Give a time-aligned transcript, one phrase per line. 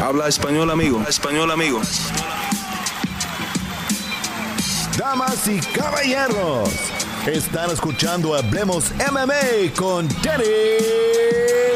[0.00, 1.02] Habla español, amigo.
[1.08, 1.80] Español, amigo.
[4.96, 6.70] Damas y caballeros,
[7.26, 10.44] están escuchando Hablemos MMA con Danny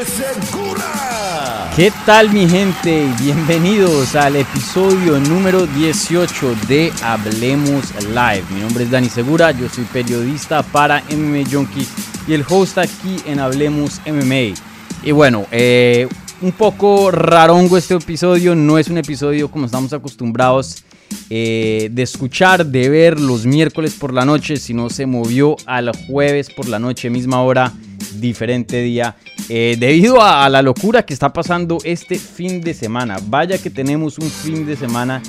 [0.05, 1.69] Segura.
[1.75, 3.09] ¿Qué tal mi gente?
[3.19, 8.45] Bienvenidos al episodio número 18 de Hablemos Live.
[8.51, 11.87] Mi nombre es Dani Segura, yo soy periodista para MMA Junkie
[12.25, 14.55] y el host aquí en Hablemos MMA.
[15.03, 16.07] Y bueno, eh,
[16.43, 20.83] un poco rarongo este episodio, no es un episodio como estamos acostumbrados
[21.29, 26.49] eh, de escuchar, de ver los miércoles por la noche, sino se movió al jueves
[26.49, 27.71] por la noche, misma hora,
[28.15, 29.15] diferente día.
[29.47, 33.17] Eh, debido a, la locura que está pasando este fin de semana.
[33.27, 35.21] Vaya que tenemos un fin de semana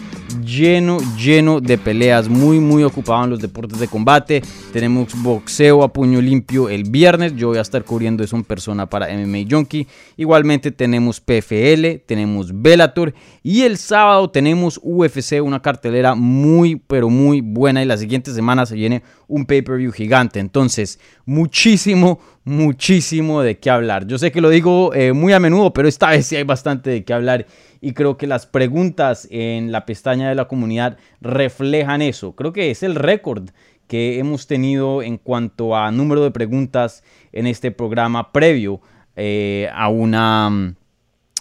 [0.43, 4.43] lleno, lleno de peleas, muy, muy ocupado en los deportes de combate.
[4.73, 8.87] Tenemos boxeo a puño limpio el viernes, yo voy a estar cubriendo eso en persona
[8.87, 9.87] para MMA Junkie.
[10.17, 17.41] Igualmente tenemos PFL, tenemos Bellator y el sábado tenemos UFC, una cartelera muy, pero muy
[17.41, 20.41] buena y la siguiente semana se viene un pay-per-view gigante.
[20.41, 24.07] Entonces, muchísimo, muchísimo de qué hablar.
[24.07, 26.91] Yo sé que lo digo eh, muy a menudo, pero esta vez sí hay bastante
[26.91, 27.47] de qué hablar
[27.85, 32.35] y creo que las preguntas en la pestaña de la comunidad reflejan eso.
[32.35, 33.51] Creo que es el récord
[33.89, 38.81] que hemos tenido en cuanto a número de preguntas en este programa previo
[39.17, 40.75] eh, a una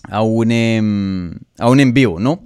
[0.10, 2.44] a un, em, a un en vivo, ¿no?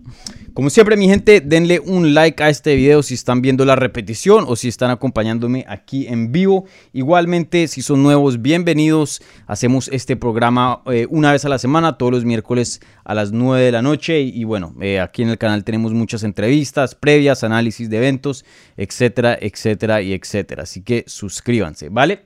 [0.58, 4.46] Como siempre, mi gente, denle un like a este video si están viendo la repetición
[4.48, 6.66] o si están acompañándome aquí en vivo.
[6.94, 9.22] Igualmente, si son nuevos, bienvenidos.
[9.46, 13.66] Hacemos este programa eh, una vez a la semana, todos los miércoles a las 9
[13.66, 14.22] de la noche.
[14.22, 18.44] Y, bueno, eh, aquí en el canal tenemos muchas entrevistas previas, análisis de eventos,
[18.78, 20.64] etcétera, etcétera y etcétera.
[20.64, 22.24] Así que suscríbanse, ¿vale?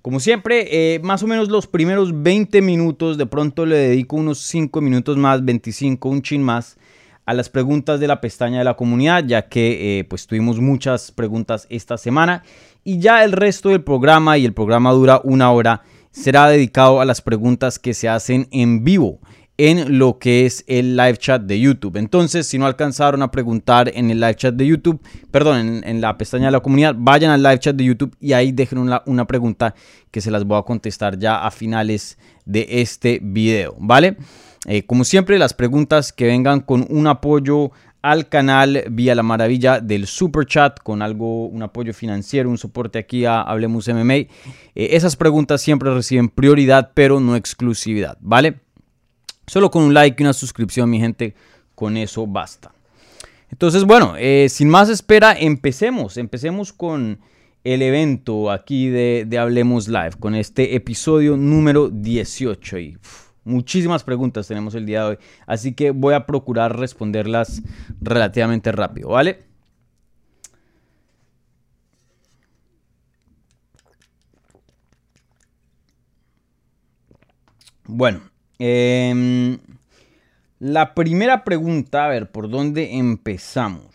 [0.00, 4.38] Como siempre, eh, más o menos los primeros 20 minutos, de pronto le dedico unos
[4.38, 6.78] 5 minutos más, 25, un chin más
[7.28, 11.12] a las preguntas de la pestaña de la comunidad, ya que eh, pues tuvimos muchas
[11.12, 12.42] preguntas esta semana
[12.84, 17.04] y ya el resto del programa y el programa dura una hora será dedicado a
[17.04, 19.20] las preguntas que se hacen en vivo
[19.58, 21.96] en lo que es el live chat de YouTube.
[21.96, 24.98] Entonces, si no alcanzaron a preguntar en el live chat de YouTube,
[25.30, 28.52] perdón, en, la pestaña de la comunidad, vayan al live chat de YouTube y ahí
[28.52, 29.74] dejen una, una, pregunta
[30.10, 34.16] que se las voy a contestar ya a finales de este video, ¿vale?
[34.66, 37.70] Eh, como siempre, las preguntas que vengan con un apoyo
[38.02, 42.98] al canal vía la maravilla del super chat con algo, un apoyo financiero, un soporte
[42.98, 44.14] aquí a Hablemos MMA.
[44.14, 44.28] Eh,
[44.74, 48.60] esas preguntas siempre reciben prioridad, pero no exclusividad, ¿vale?
[49.46, 51.34] Solo con un like y una suscripción, mi gente,
[51.74, 52.72] con eso basta.
[53.50, 56.18] Entonces, bueno, eh, sin más espera, empecemos.
[56.18, 57.18] Empecemos con
[57.64, 62.78] el evento aquí de, Hablemos Live, con este episodio número 18.
[62.78, 62.98] Y,
[63.48, 67.62] Muchísimas preguntas tenemos el día de hoy, así que voy a procurar responderlas
[68.00, 69.42] relativamente rápido, ¿vale?
[77.86, 78.20] Bueno,
[78.58, 79.58] em,
[80.58, 83.86] la primera pregunta, a ver, ¿por dónde empezamos?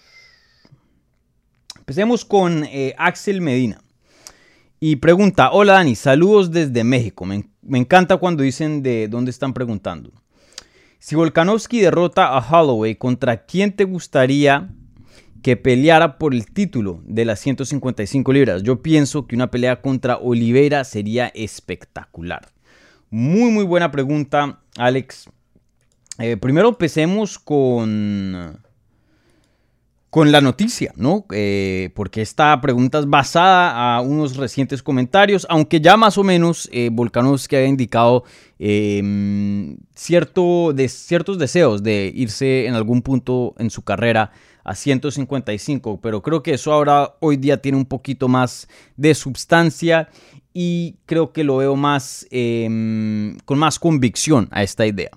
[1.77, 3.79] Empecemos con eh, Axel Medina.
[4.79, 7.23] Y pregunta, hola Dani, saludos desde México.
[7.25, 10.11] Me, encanta cuando dicen de dónde están preguntando.
[10.99, 14.69] Si Volkanovski derrota a Holloway, ¿contra quién te gustaría
[15.41, 18.63] que peleara por el título de las 155 libras?
[18.63, 22.47] Yo pienso que una pelea contra Oliveira sería espectacular.
[23.09, 25.29] Muy, muy buena pregunta, Alex.
[26.19, 28.62] Eh, primero empecemos con
[30.13, 31.25] con la noticia, ¿no?
[31.31, 36.69] Eh, porque esta pregunta es basada a unos recientes comentarios, aunque ya más o menos
[36.71, 38.23] eh, Volkanovski había indicado
[38.59, 44.29] em, cierto, de, ciertos deseos de irse en algún punto en su carrera
[44.63, 50.09] a 155, pero creo que eso ahora hoy día tiene un poquito más de sustancia
[50.53, 55.09] y creo que lo veo más em, con más convicción a esta idea.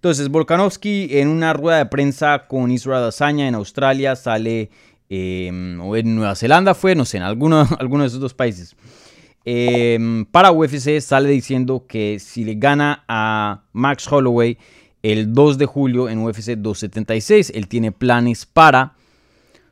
[0.00, 4.70] Entonces, Volkanovski en una rueda de prensa con Israel Azaña en Australia sale,
[5.10, 8.74] em, o en Nueva Zelanda fue, no sé, en alguno, alguno de esos dos países.
[9.44, 14.56] Em, para UFC sale diciendo que si le gana a Max Holloway
[15.02, 18.94] el 2 de julio en UFC 276, él tiene planes para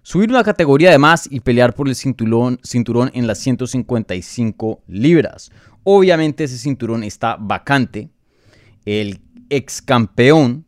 [0.03, 5.51] subir una categoría de más y pelear por el cinturón, cinturón en las 155 libras.
[5.85, 8.11] Obviamente ese cinturón está vacante.
[8.85, 10.65] El ex campeón,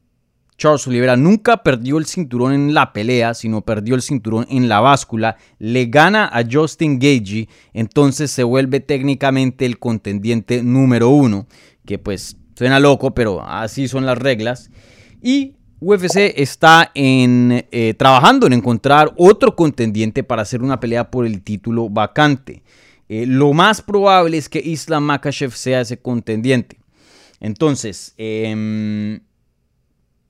[0.60, 4.80] Charles Oliveira, nunca perdió el cinturón en la pelea, sino perdió el cinturón en la
[4.80, 5.38] báscula.
[5.58, 11.46] Le gana a Justin Gagey, entonces se vuelve técnicamente el contendiente número uno,
[11.86, 14.70] que pues suena loco, pero así son las reglas.
[15.22, 21.24] Y UFC está en, eh, trabajando en encontrar otro contendiente para hacer una pelea por
[21.24, 22.62] el título vacante.
[23.08, 26.79] Eh, lo más probable es que Islam Makhachev sea ese contendiente.
[27.40, 29.20] Entonces, em,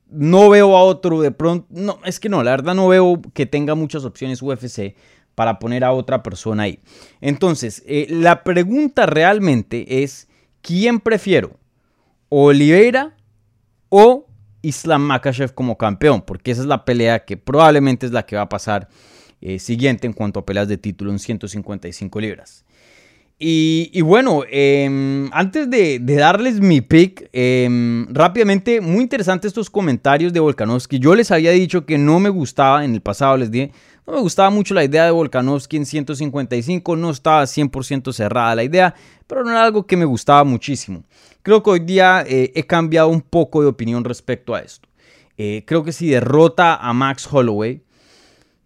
[0.08, 1.66] no veo a otro de pronto.
[1.70, 4.94] No, es que no, la verdad no veo que tenga muchas opciones UFC
[5.34, 6.80] para poner a otra persona ahí.
[7.20, 10.28] Entonces, eh, la pregunta realmente es:
[10.62, 11.58] ¿quién prefiero?
[12.28, 13.16] ¿Oliveira
[13.88, 14.26] o
[14.62, 16.22] Islam Makhachev como campeón?
[16.22, 18.88] Porque esa es la pelea que probablemente es la que va a pasar
[19.40, 22.64] eh, siguiente en cuanto a peleas de título en 155 libras.
[23.42, 30.40] Y, bueno, em, antes de, darles mi pick, em, rápidamente, muy interesantes estos comentarios de
[30.40, 30.98] Volkanovski.
[30.98, 33.72] Yo les había dicho que no me gustaba, en el pasado les dije,
[34.06, 38.62] no me gustaba mucho la idea de Volkanovski en 155, no estaba 100% cerrada la
[38.62, 38.94] idea,
[39.26, 41.04] pero no era algo que me gustaba muchísimo.
[41.40, 44.86] Creo que hoy día eh, he cambiado un poco de opinión respecto a esto.
[45.38, 47.80] Eh, creo que si derrota a Max Holloway,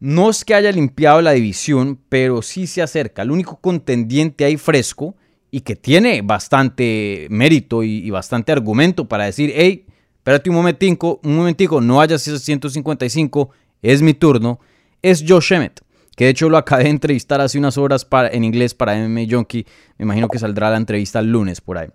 [0.00, 3.22] no es que haya limpiado la división, pero sí se acerca.
[3.22, 5.16] El único contendiente ahí fresco
[5.50, 9.86] y que tiene bastante mérito y, bastante argumento para decir, hey,
[10.16, 13.50] espérate un momentico, un momentico, no haya 155,
[13.82, 14.58] es mi turno,
[15.00, 15.80] es Josh Emmett,
[16.16, 19.64] que de hecho lo acabé de entrevistar hace unas horas en inglés para MMA Junkie.
[19.96, 21.88] Me imagino que saldrá la entrevista el lunes por ahí.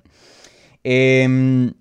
[0.84, 1.72] Eh,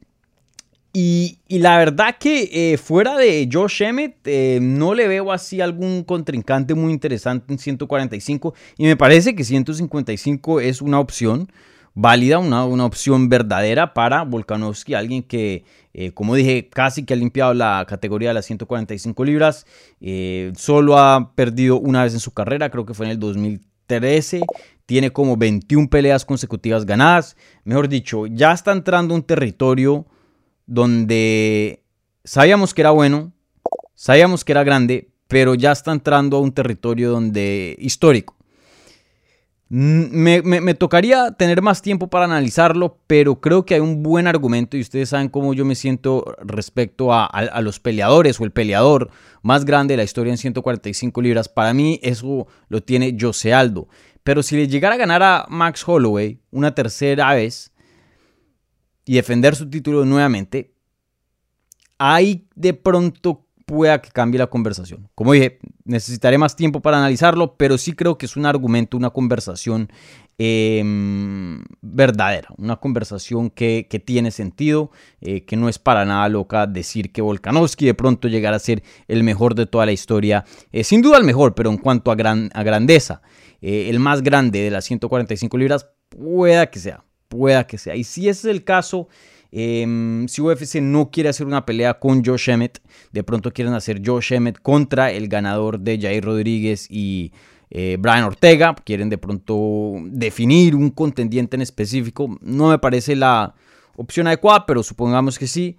[0.92, 6.02] y, la verdad que eh, fuera de Josh Emmett, eh, no le veo así algún
[6.02, 8.54] contrincante muy interesante en 145.
[8.78, 11.52] Y me parece que 155 es una opción
[11.94, 17.16] válida, una, una opción verdadera para Volkanovski, alguien que, eh, como dije, casi que ha
[17.16, 19.66] limpiado la categoría de las 145 libras.
[20.56, 24.40] solo ha perdido una vez en su carrera, creo que fue en el 2013.
[24.86, 27.36] Tiene como 21 peleas consecutivas ganadas.
[27.64, 30.06] Mejor dicho, ya está entrando un territorio
[30.68, 31.82] donde
[32.24, 33.32] sabíamos que era bueno,
[33.94, 38.36] sabíamos que era grande, pero ya está entrando a un territorio donde histórico.
[39.70, 44.80] Me, tocaría tener más tiempo para analizarlo, pero creo que hay un buen argumento y
[44.80, 49.10] ustedes saben cómo yo me siento respecto a, los peleadores o el peleador
[49.42, 51.48] más grande de la historia en 145 libras.
[51.48, 53.88] Para mí eso lo tiene Jose Aldo.
[54.22, 57.72] Pero si le llegara a ganar a Max Holloway una tercera vez,
[59.08, 60.74] y defender su título nuevamente,
[61.96, 65.08] ahí de pronto pueda que cambie la conversación.
[65.14, 69.08] Como dije, necesitaré más tiempo para analizarlo, pero sí creo que es un argumento, una
[69.08, 69.90] conversación
[70.36, 74.90] em, verdadera, una conversación que, tiene sentido,
[75.22, 78.82] eh, que no es para nada loca decir que Volkanovski de pronto llegará a ser
[79.06, 82.14] el mejor de toda la historia, eh, sin duda el mejor, pero en cuanto a,
[82.14, 83.22] gran, a grandeza,
[83.62, 87.94] eh, el más grande de las 145 libras, pueda que sea, pueda que sea.
[87.96, 89.08] Y si ese es el caso,
[89.52, 92.80] em, si UFC no quiere hacer una pelea con Josh Emmett,
[93.12, 97.32] de pronto quieren hacer Josh Emmett contra el ganador de Jair Rodríguez y
[97.70, 103.54] eh, Brian Ortega, quieren de pronto definir un contendiente en específico, no me parece la
[103.96, 105.76] opción adecuada, pero supongamos que sí.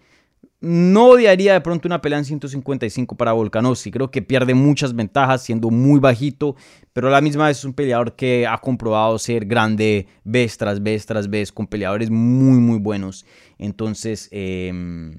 [0.61, 3.91] No odiaría de pronto una pelea en 155 para Volkanovski.
[3.91, 6.57] Creo que pierde muchas ventajas siendo muy bajito,
[6.91, 10.83] pero a la misma vez es un peleador que ha comprobado ser grande vez tras
[10.83, 13.25] vez tras vez con peleadores muy, muy buenos.
[13.57, 15.15] Entonces, em,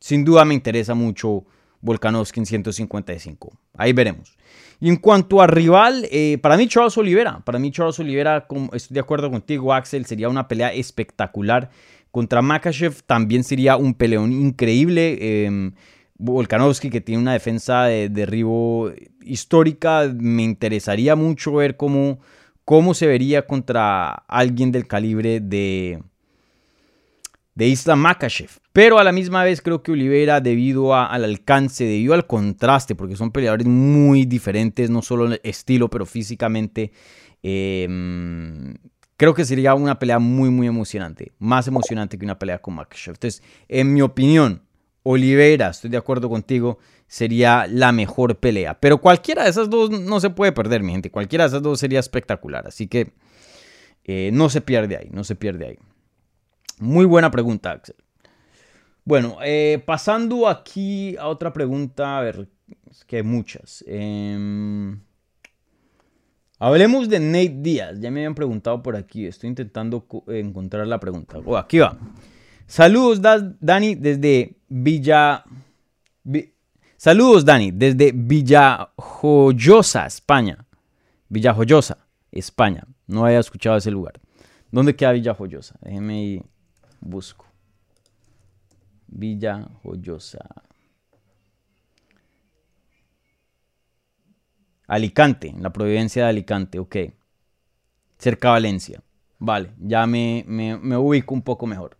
[0.00, 1.46] sin duda me interesa mucho
[1.80, 3.58] Volkanovski en 155.
[3.78, 4.36] Ahí veremos.
[4.80, 8.94] Y en cuanto a rival, eh, para mí Charles Oliveira, para mí Charles Oliveira, estoy
[8.94, 11.70] de acuerdo contigo, Axel, sería una pelea espectacular.
[12.14, 15.18] Contra Makachev también sería un peleón increíble.
[15.20, 15.72] Eh,
[16.16, 22.20] Volkanovski, que tiene una defensa de derribo histórica, me interesaría mucho ver cómo,
[22.64, 26.04] cómo se vería contra alguien del calibre de,
[27.56, 28.60] de Isla Makachev.
[28.72, 33.16] Pero a la misma vez creo que Oliveira, debido al alcance, debido al contraste, porque
[33.16, 36.92] son peleadores muy diferentes, no solo en estilo, pero físicamente,
[37.42, 37.88] eh,
[39.24, 41.32] creo que sería una pelea muy, muy emocionante.
[41.38, 43.14] Más emocionante que una pelea con Makhachev.
[43.14, 44.60] Entonces, en mi opinión,
[45.02, 48.78] Oliveira, estoy de acuerdo contigo, sería la mejor pelea.
[48.78, 51.10] Pero cualquiera de esas dos no se puede perder, mi gente.
[51.10, 52.66] Cualquiera de esas dos sería espectacular.
[52.66, 53.14] Así que
[54.04, 55.78] eh, no se pierde ahí, no se pierde ahí.
[56.78, 57.96] Muy buena pregunta, Axel.
[59.06, 62.46] Bueno, eh, pasando aquí a otra pregunta, a ver,
[62.90, 63.82] es que hay muchas.
[63.86, 64.94] Eh,
[66.58, 68.00] Hablemos de Nate Díaz.
[68.00, 69.26] Ya me habían preguntado por aquí.
[69.26, 71.38] Estoy intentando encontrar la pregunta.
[71.44, 71.98] Oh, aquí va.
[72.66, 73.20] Saludos,
[73.60, 75.44] Dani, desde Villa.
[76.96, 80.64] Saludos, Dani, desde Villajoyosa, España.
[81.28, 81.98] Villajoyosa,
[82.32, 82.84] España.
[83.06, 84.20] No había escuchado ese lugar.
[84.70, 85.76] ¿Dónde queda Villajoyosa?
[85.82, 86.42] Déjeme ir.
[87.00, 87.46] Busco.
[89.08, 90.38] Villajoyosa.
[94.86, 96.96] Alicante, en la Providencia de Alicante, ok.
[98.18, 99.02] Cerca Valencia.
[99.38, 101.96] Vale, ya me, me, ubico un poco mejor.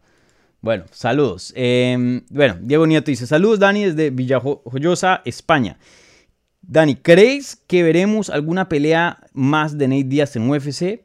[0.61, 1.53] Bueno, saludos.
[1.57, 5.79] Em, bueno, Diego Nieto dice, saludos Dani desde Villajoyosa, España.
[6.63, 11.05] Dani, ¿crees que veremos alguna pelea más de Nate Díaz en UFC?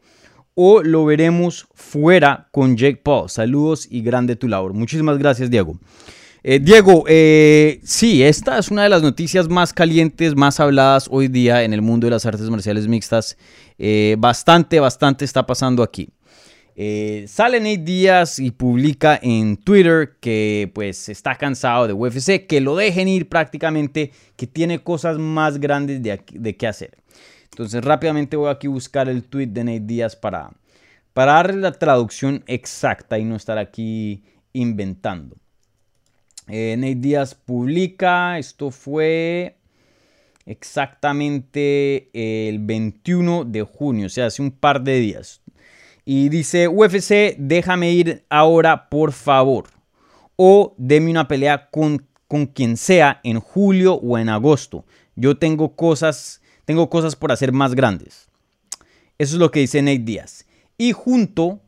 [0.55, 3.29] ¿O lo veremos fuera con Jake Paul?
[3.29, 4.73] Saludos y grande tu labor.
[4.73, 5.77] Muchísimas gracias, Diego.
[6.41, 11.27] Eh, Diego, eh, sí, esta es una de las noticias más calientes, más habladas hoy
[11.27, 13.37] día en el mundo de las artes marciales mixtas.
[13.77, 16.09] Eh, bastante, bastante está pasando aquí.
[17.27, 22.73] Sale Nate Díaz y publica en Twitter que pues está cansado de UFC, que lo
[22.77, 26.97] dejen ir prácticamente, que tiene cosas más grandes de, de qué hacer.
[27.51, 30.53] Entonces rápidamente voy aquí a buscar el tweet de Nate Díaz para
[31.13, 35.35] darle la traducción exacta y no estar aquí inventando.
[36.49, 39.55] Eh, Nate Díaz publica, esto fue
[40.47, 45.41] exactamente el 21 de junio, o sea, hace un par de días.
[46.05, 49.65] Y dice, UFC, déjame ir ahora, por favor.
[50.37, 54.85] O deme una pelea con, con quien sea en julio o en agosto.
[55.15, 58.27] Yo tengo cosas, tengo cosas por hacer más grandes.
[59.19, 60.47] Eso es lo que dice Nate Díaz.
[60.79, 61.61] Y junto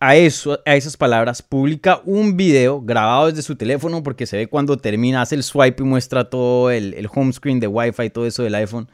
[0.00, 4.46] a, eso, a esas palabras, publica un video grabado desde su teléfono porque se ve
[4.46, 8.10] cuando termina, hace el swipe y muestra todo el, el home screen de Wi-Fi y
[8.10, 8.88] todo eso del iPhone.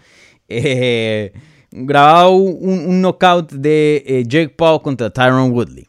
[0.49, 1.33] Eh,
[1.71, 5.87] grabado un, knockout de eh, Jake Paul contra Tyron Woodley.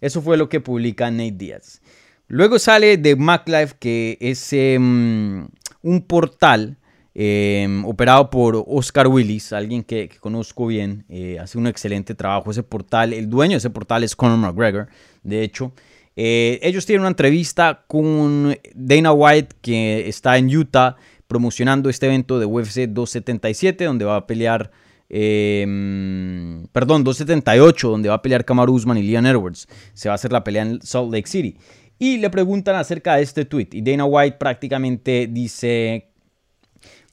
[0.00, 1.82] Eso fue lo que publica Nate Diaz.
[2.26, 5.48] Luego sale de MacLife, que es em,
[5.82, 6.77] un portal
[7.20, 12.50] em, operado por Oscar Willis, alguien que, conozco bien, eh, hace un excelente trabajo.
[12.50, 14.88] Ese portal, el dueño de ese portal es Conor McGregor,
[15.22, 15.72] de hecho.
[16.14, 20.96] Eh, ellos tienen una entrevista con Dana White, que está en Utah
[21.26, 24.70] promocionando este evento de UFC 277, donde va a pelear
[25.10, 29.66] Em, perdón, 278, donde va a pelear Kamaru Usman y Leon Edwards.
[29.94, 31.56] Se va a hacer la pelea en Salt Lake City.
[31.98, 33.68] Y le preguntan acerca de este tweet.
[33.72, 36.10] Y Dana White prácticamente dice,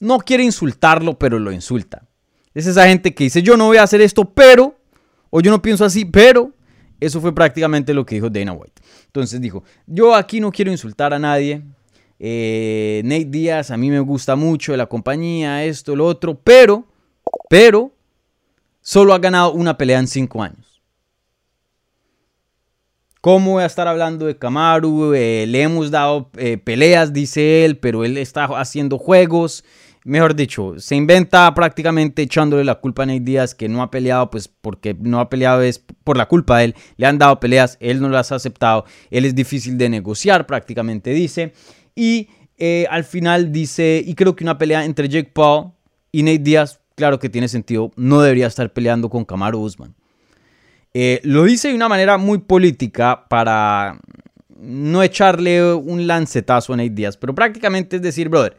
[0.05, 2.07] no quiere insultarlo, pero lo insulta.
[2.53, 4.77] Es esa gente que dice, yo no voy a hacer esto, pero,
[5.29, 6.51] o yo no pienso así, pero,
[6.99, 8.81] eso fue prácticamente lo que dijo Dana White.
[9.07, 11.61] Entonces dijo, yo aquí no quiero insultar a nadie.
[12.17, 16.85] Eh, Nate Díaz, a mí me gusta mucho la compañía, esto, lo otro, pero
[17.49, 17.91] pero
[18.81, 20.81] solo ha ganado una pelea en cinco años.
[23.21, 25.13] ¿Cómo voy a estar hablando de Kamaru?
[25.15, 29.63] Eh, le hemos dado eh, peleas, dice él, pero él está haciendo juegos.
[30.05, 34.29] Mejor dicho, se inventa prácticamente echándole la culpa a Nate Díaz que no ha peleado,
[34.29, 36.75] pues porque no ha peleado es por la culpa de él.
[36.95, 38.85] Le han dado peleas, él no las ha aceptado.
[39.09, 41.51] Él es difícil de negociar, prácticamente dice.
[41.95, 45.71] Y eh, al final dice, y creo que una pelea entre Jake Paul
[46.11, 49.93] y Nate Díaz claro que tiene sentido, no debería estar peleando con Kamaru Usman.
[50.93, 53.99] Eh, lo dice de una manera muy política para
[54.57, 58.57] no echarle un lancetazo a Nate Díaz, pero prácticamente es decir, brother,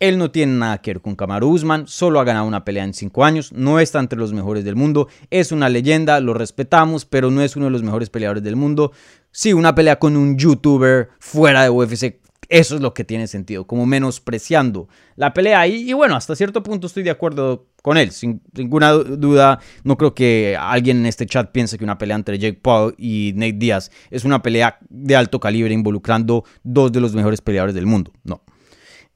[0.00, 2.94] él no tiene nada que ver con Kamaru Usman, solo ha ganado una pelea en
[2.94, 7.30] cinco años, no está entre los mejores del mundo, es una leyenda, lo respetamos, pero
[7.30, 8.92] no es uno de los mejores peleadores del mundo.
[9.30, 13.66] Sí, una pelea con un youtuber fuera de UFC eso es lo que tiene sentido,
[13.66, 15.66] como menospreciando la pelea.
[15.66, 19.60] Y, y bueno, hasta cierto punto estoy de acuerdo con él, sin ninguna duda.
[19.84, 23.32] No creo que alguien en este chat piense que una pelea entre Jake Paul y
[23.36, 27.86] Nate Diaz es una pelea de alto calibre involucrando dos de los mejores peleadores del
[27.86, 28.12] mundo.
[28.24, 28.42] No.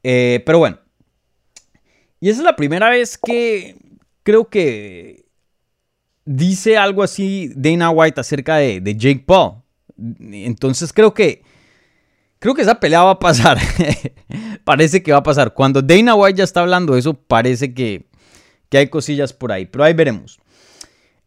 [0.03, 0.79] Eh, pero bueno.
[2.21, 3.77] Y esa es la primera vez que
[4.23, 5.25] creo que
[6.25, 9.63] dice algo así Dana White acerca de, Jake Paul.
[9.97, 11.43] Entonces creo que
[12.43, 13.57] Creo que esa pelea va a pasar.
[14.65, 15.55] parece que va a pasar.
[15.55, 18.09] Cuando Dana White ya está hablando de eso, parece que,
[18.73, 19.67] hay cosillas por ahí.
[19.67, 20.41] Pero ahí veremos.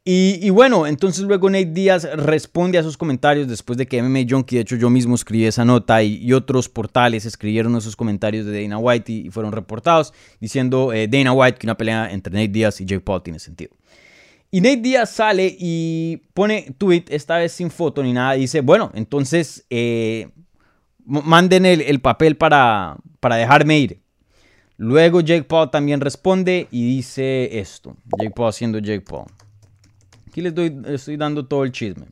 [0.08, 4.58] Y, bueno, entonces luego Nate Díaz responde a esos comentarios después de que MMA Junkie,
[4.58, 8.78] de hecho yo mismo escribí esa nota y, otros portales escribieron esos comentarios de Dana
[8.78, 12.86] White y, fueron reportados diciendo eh, Dana White que una pelea entre Nate Díaz y
[12.86, 13.72] Jake Paul tiene sentido.
[14.52, 18.92] Y Nate Díaz sale y pone tweet, esta vez sin foto ni nada, dice, bueno,
[18.94, 20.30] entonces eh,
[21.04, 24.02] manden el, papel para, para dejarme ir.
[24.78, 27.98] Luego Jake Paul también responde y dice esto.
[28.20, 29.26] Jake Paul haciendo Jake Paul.
[30.36, 30.54] Aquí les
[30.88, 32.08] estoy dando todo el chisme.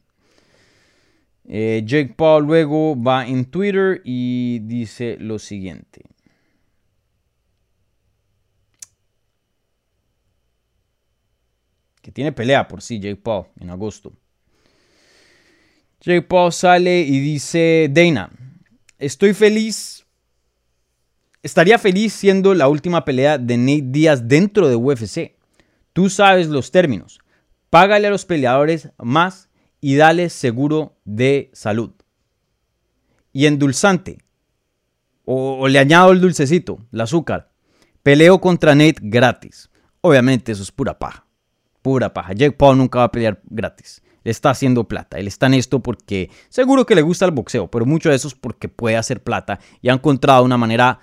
[1.44, 6.04] Eh, Jake Paul luego va en Twitter y dice lo siguiente.
[12.02, 14.14] Que tiene pelea por sí Jake Paul en agosto.
[16.00, 18.32] Jake Paul sale y dice, Dana,
[19.00, 20.06] Estoy feliz
[21.42, 25.36] estaría feliz siendo la última pelea de Nate Díaz dentro de UFC.
[25.92, 27.20] Tú sabes los términos.
[27.74, 29.50] Págale a los peleadores más
[29.82, 31.90] y dale seguro de salud.
[33.32, 34.20] Y endulzante.
[35.26, 37.52] O, le añado el dulcecito, el azúcar.
[38.04, 39.72] Peleo contra Nate gratis.
[40.02, 41.26] Obviamente eso es pura paja.
[41.82, 42.34] Pura paja.
[42.34, 44.04] Jake Paul nunca va a pelear gratis.
[44.24, 45.18] Le está haciendo plata.
[45.18, 48.28] Él está en esto porque seguro que le gusta el boxeo, pero mucho de eso
[48.28, 51.00] es porque puede hacer plata y ha encontrado una manera,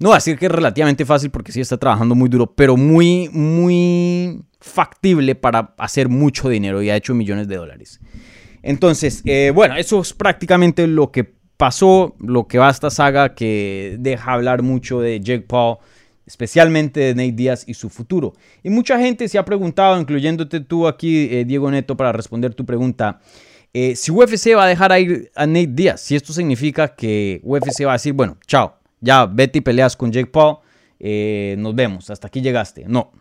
[0.00, 2.76] no voy a decir que es relativamente fácil porque sí está trabajando muy duro, pero
[2.76, 8.00] muy, muy factible para hacer mucho dinero y ha hecho millones de dólares.
[8.62, 13.34] Entonces, eh, bueno, eso es prácticamente lo que pasó, lo que va a esta saga
[13.34, 15.76] que deja hablar mucho de Jake Paul
[16.30, 18.34] especialmente de Nate Díaz y su futuro.
[18.62, 22.64] Y mucha gente se ha preguntado, incluyéndote tú aquí, eh, Diego Neto, para responder tu
[22.64, 23.20] pregunta,
[23.72, 27.84] eh, si UFC va a dejar ir a Nate Díaz, si esto significa que UFC
[27.84, 30.58] va a decir, bueno, chao, ya vete y peleas con Jake Paul,
[30.98, 32.84] eh, nos vemos, hasta aquí llegaste.
[32.86, 33.12] No.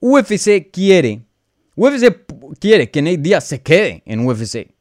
[0.00, 1.22] UFC quiere,
[1.76, 2.26] UFC
[2.58, 4.74] quiere que Nate Díaz se quede en UFC.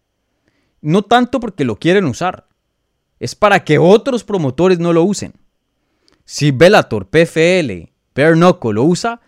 [0.81, 2.47] No tanto porque lo quieren usar,
[3.19, 5.33] es para que otros promotores no lo usen.
[6.25, 9.21] Si Bellator, PFL, Bare lo usa,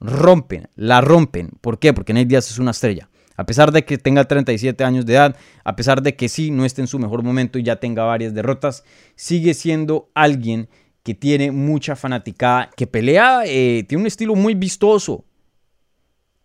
[0.00, 1.50] rompen, la rompen.
[1.60, 1.92] ¿Por qué?
[1.92, 3.08] Porque Nate Diaz es una estrella.
[3.36, 6.64] A pesar de que tenga 37 años de edad, a pesar de que sí no
[6.64, 10.68] esté en su mejor momento y ya tenga varias derrotas, sigue siendo alguien
[11.02, 15.24] que tiene mucha fanaticada, que pelea, eh, tiene un estilo muy vistoso,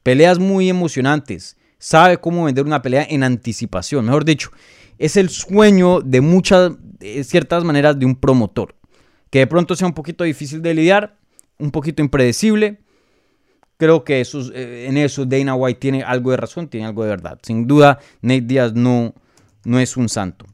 [0.04, 4.52] peleas muy emocionantes, sabe cómo vender una pelea en anticipación, mejor dicho,
[5.02, 6.74] es el sueño de muchas,
[7.24, 8.76] ciertas maneras, de un promotor.
[9.32, 11.18] Que de pronto sea un poquito difícil de lidiar,
[11.58, 12.82] un poquito impredecible.
[13.82, 17.40] Creo que eh, en eso Dana White tiene algo de razón, tiene algo de verdad.
[17.42, 19.16] Sin duda, Nate Diaz no,
[19.66, 20.46] no es un santo.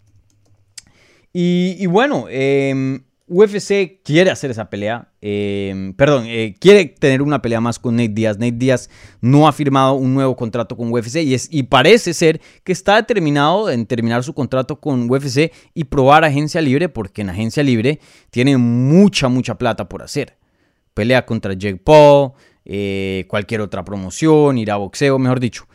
[1.34, 7.60] Y, bueno, eh, UFC quiere hacer esa pelea, em, perdón, eh, quiere tener una pelea
[7.60, 8.38] más con Nate Diaz.
[8.38, 11.18] Nate Diaz no ha firmado un nuevo contrato con UFC
[11.52, 16.62] y parece ser que está determinado en terminar su contrato con UFC y probar agencia
[16.62, 20.38] libre porque en agencia libre tiene mucha, mucha plata por hacer.
[20.94, 22.32] Pelea contra Jake Paul,
[22.70, 25.66] eh, cualquier otra promoción, ir a boxeo, mejor dicho.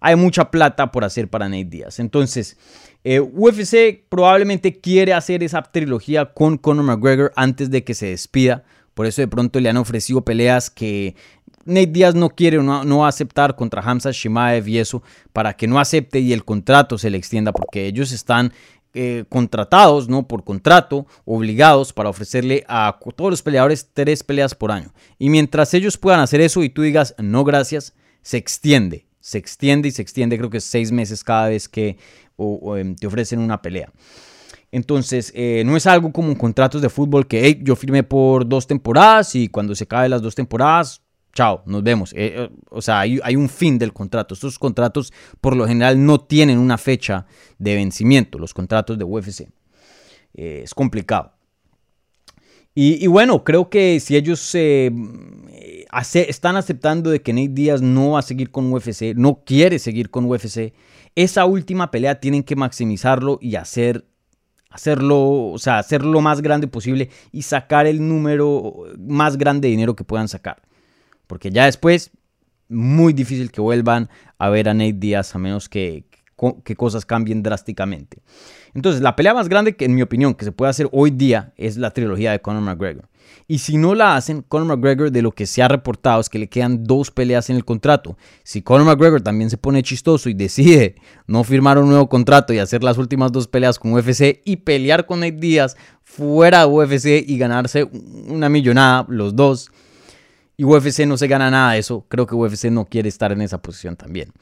[0.00, 1.98] Hay mucha plata por hacer para Nate Diaz.
[1.98, 2.58] Entonces,
[3.04, 8.64] eh, UFC probablemente quiere hacer esa trilogía con Conor McGregor antes de que se despida.
[8.92, 11.16] Por eso de pronto le han ofrecido peleas que
[11.64, 15.66] Nate Diaz no quiere o no, a aceptar contra Hamza Shimaev y eso para que
[15.66, 18.52] no acepte y el contrato se le extienda porque ellos están
[18.94, 20.26] eh, contratados, ¿no?
[20.26, 24.92] Por contrato, obligados para ofrecerle a todos los peleadores tres peleas por año.
[25.18, 29.88] Y mientras ellos puedan hacer eso y tú digas no gracias, se extiende, se extiende
[29.88, 31.96] y se extiende, creo que seis meses cada vez que
[32.38, 33.92] Em, te ofrecen una pelea.
[34.70, 39.34] Entonces, eh, no es algo como contratos de fútbol que yo firmé por dos temporadas
[39.34, 41.01] y cuando se caen las dos temporadas,
[41.32, 42.12] chao, nos vemos.
[42.12, 44.34] Eh, eh, o sea, hay, un fin del contrato.
[44.34, 47.26] Estos contratos por lo general no tienen una fecha
[47.58, 49.48] de vencimiento, los contratos de UFC.
[50.34, 51.32] es complicado.
[52.74, 58.22] Y, bueno, creo que si ellos están aceptando de que Nate Díaz no va a
[58.22, 60.72] seguir con UFC, no quiere seguir con UFC,
[61.14, 64.06] esa última pelea tienen que maximizarlo y hacer
[64.72, 69.72] hacerlo, o sea, hacerlo lo más grande posible y sacar el número más grande de
[69.72, 70.62] dinero que puedan sacar.
[71.32, 72.10] Porque ya después,
[72.68, 76.04] muy difícil que vuelvan a ver a Nate Díaz a menos que,
[76.62, 78.18] que cosas cambien drásticamente.
[78.74, 81.54] Entonces, la pelea más grande que, en mi opinión, que se puede hacer hoy día
[81.56, 83.08] es la trilogía de Conor McGregor.
[83.48, 86.38] Y si no la hacen, Conor McGregor de lo que se ha reportado es que
[86.38, 88.18] le quedan dos peleas en el contrato.
[88.42, 92.58] Si Conor McGregor también se pone chistoso y decide no firmar un nuevo contrato y
[92.58, 97.26] hacer las últimas dos peleas con UFC y pelear con Nate Díaz fuera de UFC
[97.26, 99.70] y ganarse una millonada los dos,
[100.62, 103.42] y UFC no se gana nada de eso, creo que UFC no quiere estar en
[103.42, 104.32] esa posición también.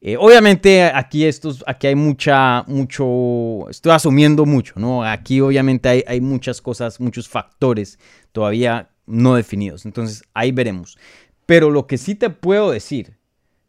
[0.00, 5.04] Eh, obviamente aquí, estos, aquí hay mucha, mucho, estoy asumiendo mucho, ¿no?
[5.04, 8.00] Aquí obviamente hay, hay muchas cosas, muchos factores
[8.32, 9.86] todavía no definidos.
[9.86, 10.98] Entonces ahí veremos.
[11.46, 13.16] Pero lo que sí te puedo decir,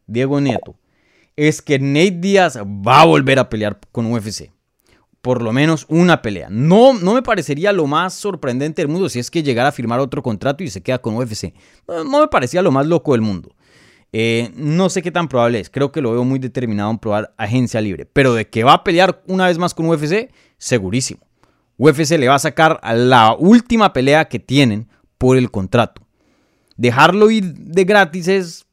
[0.08, 0.74] Diego Nieto,
[1.36, 4.50] es que Nate Díaz va a volver a pelear con UFC.
[5.22, 6.48] Por lo menos una pelea.
[6.50, 10.00] No, no me parecería lo más sorprendente del mundo si es que llegara a firmar
[10.00, 11.52] otro contrato y se queda con UFC.
[11.86, 13.54] no me parecía lo más loco del mundo.
[14.12, 15.70] Eh, no sé qué tan probable es.
[15.70, 18.06] Creo que lo veo muy determinado en probar agencia libre.
[18.06, 21.20] Pero de que va a pelear una vez más con UFC, segurísimo.
[21.76, 26.02] UFC le va a sacar la última pelea que tienen por el contrato.
[26.76, 28.66] Dejarlo ir de gratis es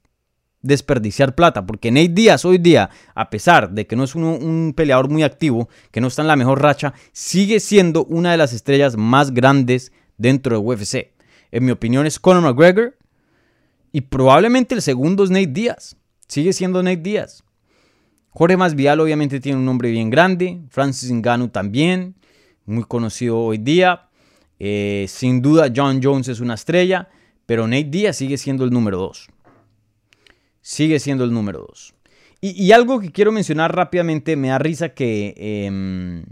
[0.67, 5.09] desperdiciar plata, porque Nate Díaz hoy día, a pesar de que no es un peleador
[5.09, 8.97] muy activo, que no está en la mejor racha, sigue siendo una de las estrellas
[8.97, 11.13] más grandes dentro de UFC.
[11.51, 12.97] En mi opinión es Conor McGregor
[13.91, 15.95] y probablemente el segundo es Nate Díaz.
[16.27, 17.43] Sigue siendo Nate Díaz.
[18.29, 20.61] Jorge Masvidal obviamente tiene un nombre bien grande.
[20.69, 22.15] Francis Ngannou también,
[22.65, 24.09] muy conocido hoy día.
[24.59, 27.09] Eh, sin duda John Jones es una estrella,
[27.45, 29.29] pero Nate Díaz sigue siendo el número 2.
[30.67, 31.93] Sigue siendo el número 2.
[32.41, 36.25] Y, algo que quiero mencionar rápidamente, me da risa que em,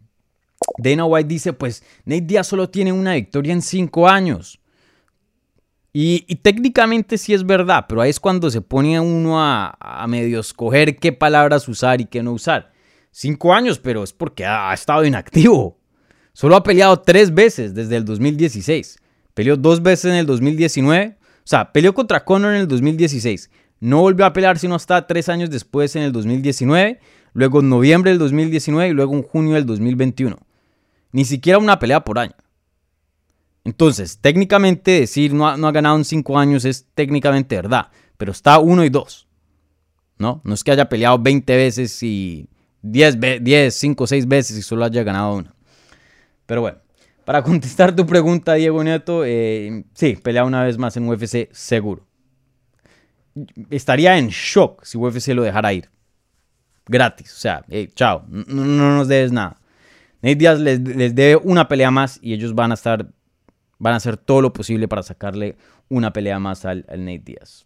[0.77, 4.59] Dana White dice, pues Nate Díaz solo tiene una victoria en 5 años.
[5.93, 10.97] Y, técnicamente sí es verdad, pero ahí es cuando se pone uno a, medio escoger
[10.97, 12.73] qué palabras usar y qué no usar.
[13.11, 15.79] Cinco años, pero es porque ha, estado inactivo.
[16.33, 18.99] Solo ha peleado tres veces desde el 2016.
[19.33, 21.17] Peleó dos veces en el 2019.
[21.21, 23.49] O sea, peleó contra Conor en el 2016.
[23.79, 26.99] No volvió a pelear sino hasta tres años después en el 2019.
[27.33, 30.38] Luego en noviembre del 2019 y luego en junio del 2021.
[31.11, 32.35] Ni siquiera una pelea por año.
[33.65, 38.31] Entonces, técnicamente decir no ha, no ha ganado en cinco años es técnicamente verdad, pero
[38.31, 39.27] está uno y dos.
[40.17, 40.41] ¿No?
[40.45, 42.47] No es que haya peleado 20 veces y
[42.83, 45.53] 10, 10 5, 6 veces y solo haya ganado una.
[46.45, 46.77] Pero bueno,
[47.25, 52.05] para contestar tu pregunta, Diego Nieto, eh, sí, pelea una vez más en UFC seguro.
[53.69, 55.89] Estaría en shock si UFC lo dejara ir.
[56.87, 59.59] Gratis, o sea, chao, no, nos debes nada.
[60.21, 63.07] Nate Díaz les, les debe una pelea más y ellos van a estar
[63.77, 65.55] van a hacer todo lo posible para sacarle
[65.89, 67.63] una pelea más al, Nate Díaz.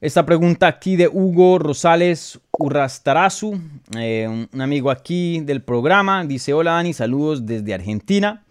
[0.00, 3.58] Esta pregunta aquí de Hugo Rosales Urrastarazu,
[3.96, 8.44] eh, un amigo aquí del programa, dice, hola Dani, saludos desde Argentina.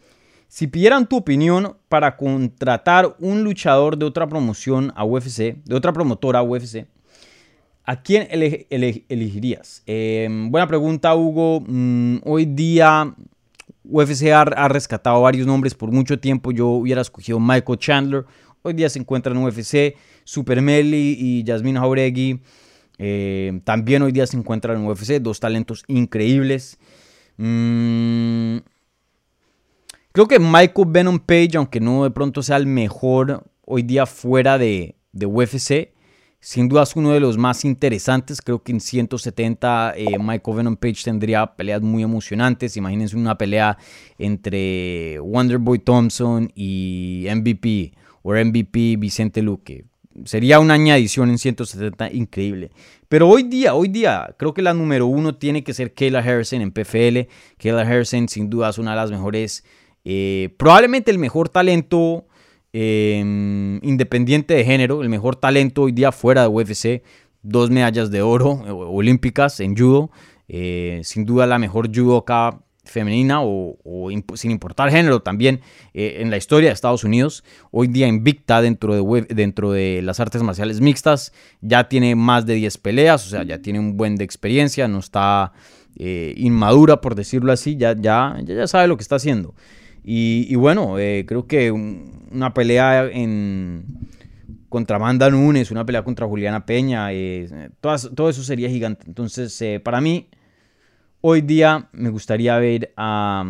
[0.53, 5.91] Si pidieran tu opinión para contratar un luchador de otra promoción a UFC, de otra
[5.91, 6.85] promotora a UFC,
[7.83, 9.81] ¿a quién elegirías?
[9.87, 11.63] Eh, buena pregunta, Hugo.
[11.65, 13.15] Mm, hoy día
[13.83, 16.51] UFC ha, rescatado varios nombres por mucho tiempo.
[16.51, 18.25] Yo hubiera escogido Michael Chandler.
[18.61, 19.95] Hoy día se encuentran en UFC.
[20.23, 22.41] Super Meli y Jasmine Jauregui.
[22.99, 25.19] Eh, también hoy día se encuentran en UFC.
[25.19, 26.77] Dos talentos increíbles.
[27.37, 28.57] Mm,
[30.13, 34.57] creo que Michael Venom Page, aunque no de pronto sea el mejor hoy día fuera
[34.57, 35.91] de, UFC,
[36.39, 38.41] sin duda es uno de los más interesantes.
[38.41, 42.77] Creo que en 170 eh, Michael Venom Page tendría peleas muy emocionantes.
[42.77, 43.77] Imagínense una pelea
[44.17, 49.85] entre Wonderboy Thompson y MVP o MVP Vicente Luque.
[50.25, 52.71] Sería una añadición en 170 increíble.
[53.07, 56.61] Pero hoy día, hoy día, creo que la número uno tiene que ser Kayla Harrison
[56.61, 57.29] en PFL.
[57.57, 59.63] Kayla Harrison sin duda es una de las mejores,
[60.05, 62.25] eh, probablemente el mejor talento
[62.75, 67.03] Em, independiente de género, el mejor talento hoy día fuera de UFC,
[67.43, 70.09] dos medallas de oro eh, olímpicas en judo,
[70.47, 73.77] eh, sin duda la mejor judoka femenina o,
[74.33, 75.61] sin importar género también
[75.93, 77.43] en la historia de Estados Unidos.
[77.69, 81.31] Hoy día invicta dentro de, dentro de las artes marciales mixtas.
[81.61, 84.99] Ya tiene más de 10 peleas, o sea, ya tiene un buen de experiencia, no
[84.99, 85.53] está
[85.95, 89.53] inmadura por decirlo así, ya, ya, ya sabe lo que está haciendo.
[90.03, 93.85] Y, bueno, eh, creo que una pelea en,
[94.67, 99.05] contra Amanda Nunes, una pelea contra Juliana Peña, eh, todo eso sería gigante.
[99.07, 100.29] Entonces, eh, para mí,
[101.21, 103.45] hoy día me gustaría ver a,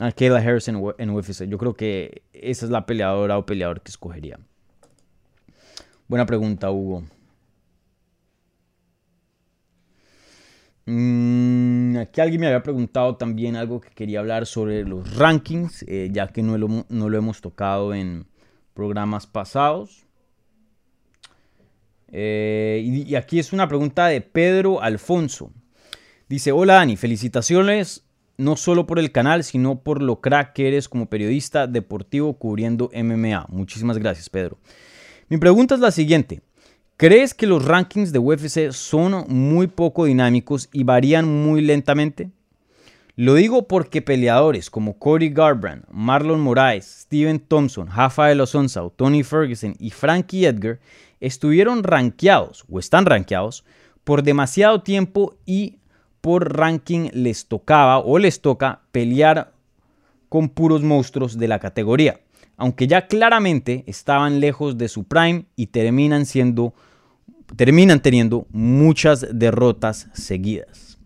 [0.00, 1.48] a Kayla Harrison en UFC.
[1.48, 4.38] Yo creo que esa es la peleadora o peleador que escogería.
[6.06, 7.04] Buena pregunta, Hugo.
[10.92, 16.08] Mm, aquí alguien me había preguntado también algo que quería hablar sobre los rankings, eh,
[16.10, 18.26] ya que no lo, no lo, hemos tocado en
[18.74, 20.04] programas pasados.
[22.08, 25.52] Eh, y, aquí es una pregunta de Pedro Alfonso.
[26.28, 28.04] Dice, hola Dani, felicitaciones
[28.36, 32.90] no solo por el canal, sino por lo crack que eres como periodista deportivo cubriendo
[32.92, 33.46] MMA.
[33.48, 34.58] Muchísimas gracias, Pedro.
[35.28, 36.42] Mi pregunta es la siguiente.
[37.00, 42.30] ¿Crees que los rankings de UFC son muy poco dinámicos y varían muy lentamente?
[43.16, 49.74] Lo digo porque peleadores como Cody Garbrandt, Marlon Moraes, Steven Thompson, Rafael Osonza, Tony Ferguson
[49.78, 50.78] y Frankie Edgar
[51.20, 53.64] estuvieron rankeados o están rankeados
[54.04, 55.78] por demasiado tiempo y
[56.20, 59.54] por ranking les tocaba o les toca pelear
[60.28, 62.20] con puros monstruos de la categoría,
[62.58, 66.74] aunque ya claramente estaban lejos de su prime y terminan siendo
[67.56, 70.98] terminan teniendo muchas derrotas seguidas.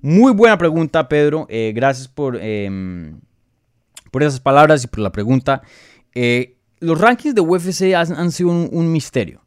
[0.00, 1.46] Muy buena pregunta, Pedro.
[1.48, 3.20] Eh, gracias por, em,
[4.10, 5.62] por esas palabras y por la pregunta.
[6.14, 9.40] Eh, los rankings de UFC han, sido un, misterio.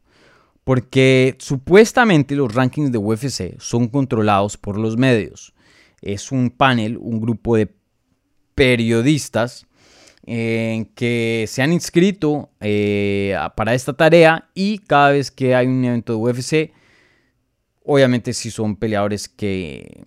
[0.64, 5.52] Porque supuestamente los rankings de UFC son controlados por los medios.
[6.02, 7.74] es un panel, un grupo de
[8.54, 9.65] periodistas
[10.26, 15.84] eh, que se han inscrito eh, para esta tarea y cada vez que hay un
[15.84, 16.72] evento de UFC,
[17.84, 20.02] obviamente si son peleadores que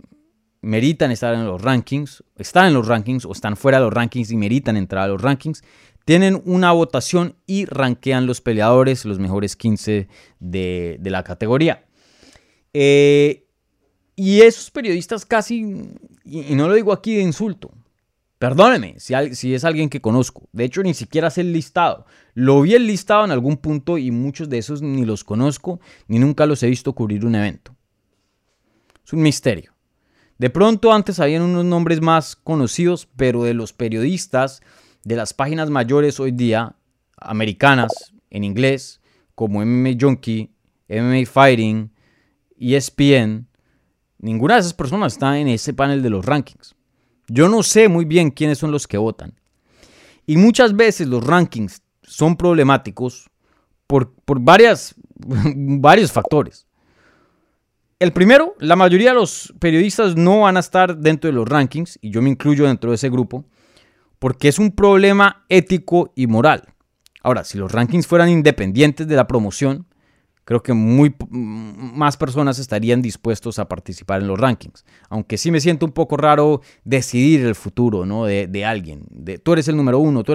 [0.62, 4.30] meritan estar en los rankings, están en los rankings o están fuera de los rankings
[4.32, 5.64] y meritan entrar a los rankings,
[6.04, 10.08] tienen una votación y rankean los peleadores, los mejores 15
[10.40, 11.86] de, la categoría.
[12.74, 13.46] Eh,
[14.16, 15.94] y esos periodistas casi,
[16.26, 17.72] y, no lo digo aquí de insulto,
[18.40, 22.74] perdóneme si, es alguien que conozco, de hecho ni siquiera sé el listado, lo vi
[22.74, 26.64] el listado en algún punto y muchos de esos ni los conozco, ni nunca los
[26.64, 27.76] he visto cubrir un evento.
[29.06, 29.74] Es un misterio.
[30.38, 34.62] De pronto antes habían unos nombres más conocidos, pero de los periodistas
[35.04, 36.76] de las páginas mayores hoy día,
[37.18, 39.02] americanas, en inglés,
[39.36, 40.54] como MMA Junkie,
[40.88, 41.92] MMA Fighting,
[42.58, 43.48] ESPN,
[44.18, 46.76] ninguna de esas personas está en ese panel de los rankings.
[47.30, 49.34] Yo no sé muy bien quiénes son los que votan.
[50.26, 53.30] Y muchas veces los rankings son problemáticos
[53.88, 54.96] por, por varias,
[55.56, 56.68] varios factores.
[58.00, 62.00] El primero, la mayoría de los periodistas no van a estar dentro de los rankings,
[62.02, 63.46] y yo me incluyo dentro de ese grupo,
[64.20, 66.64] porque es un problema ético y moral.
[67.22, 69.86] Ahora, si los rankings fueran independientes de la promoción,
[70.50, 74.84] creo que muy más personas estarían dispuestos a participar en los rankings.
[75.08, 78.26] Aunque sí me siento un poco raro decidir el futuro ¿no?
[78.26, 79.04] de, alguien.
[79.12, 80.24] De, tú eres el número uno.
[80.24, 80.34] Tú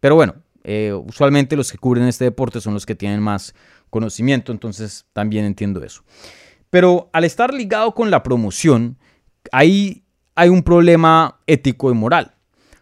[0.00, 3.54] Pero bueno, eh, usualmente los que cubren este deporte son los que tienen más
[3.88, 6.02] conocimiento, entonces también entiendo eso.
[6.68, 8.98] Pero al estar ligado con la promoción,
[9.52, 10.02] ahí
[10.34, 12.34] hay un problema ético y moral,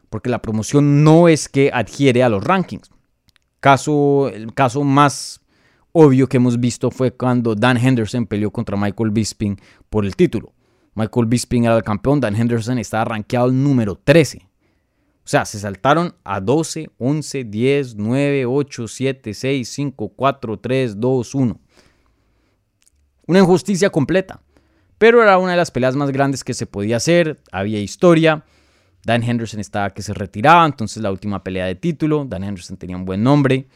[0.09, 2.90] porque la promoción no es que adhiere a los rankings.
[3.61, 5.43] Caso, el caso más
[5.96, 10.52] obvio que hemos visto fue cuando Dan Henderson peleó contra Michael Bisping por el título.
[10.94, 14.38] Michael Bisping era el campeón, Dan Henderson estaba rankeado el número 13.
[15.24, 21.00] O sea, se saltaron a 12, 11, 10, 9, 8, 7, 6, 5, 4, 3,
[21.00, 21.61] 2, 1.
[23.26, 24.42] Una injusticia completa.
[24.98, 28.44] Pero era una de las peleas más grandes que se podía hacer, había historia.
[29.04, 32.24] Dan Henderson estaba que se retiraba, entonces la última pelea de título.
[32.24, 33.68] Dan Henderson tenía un buen nombre.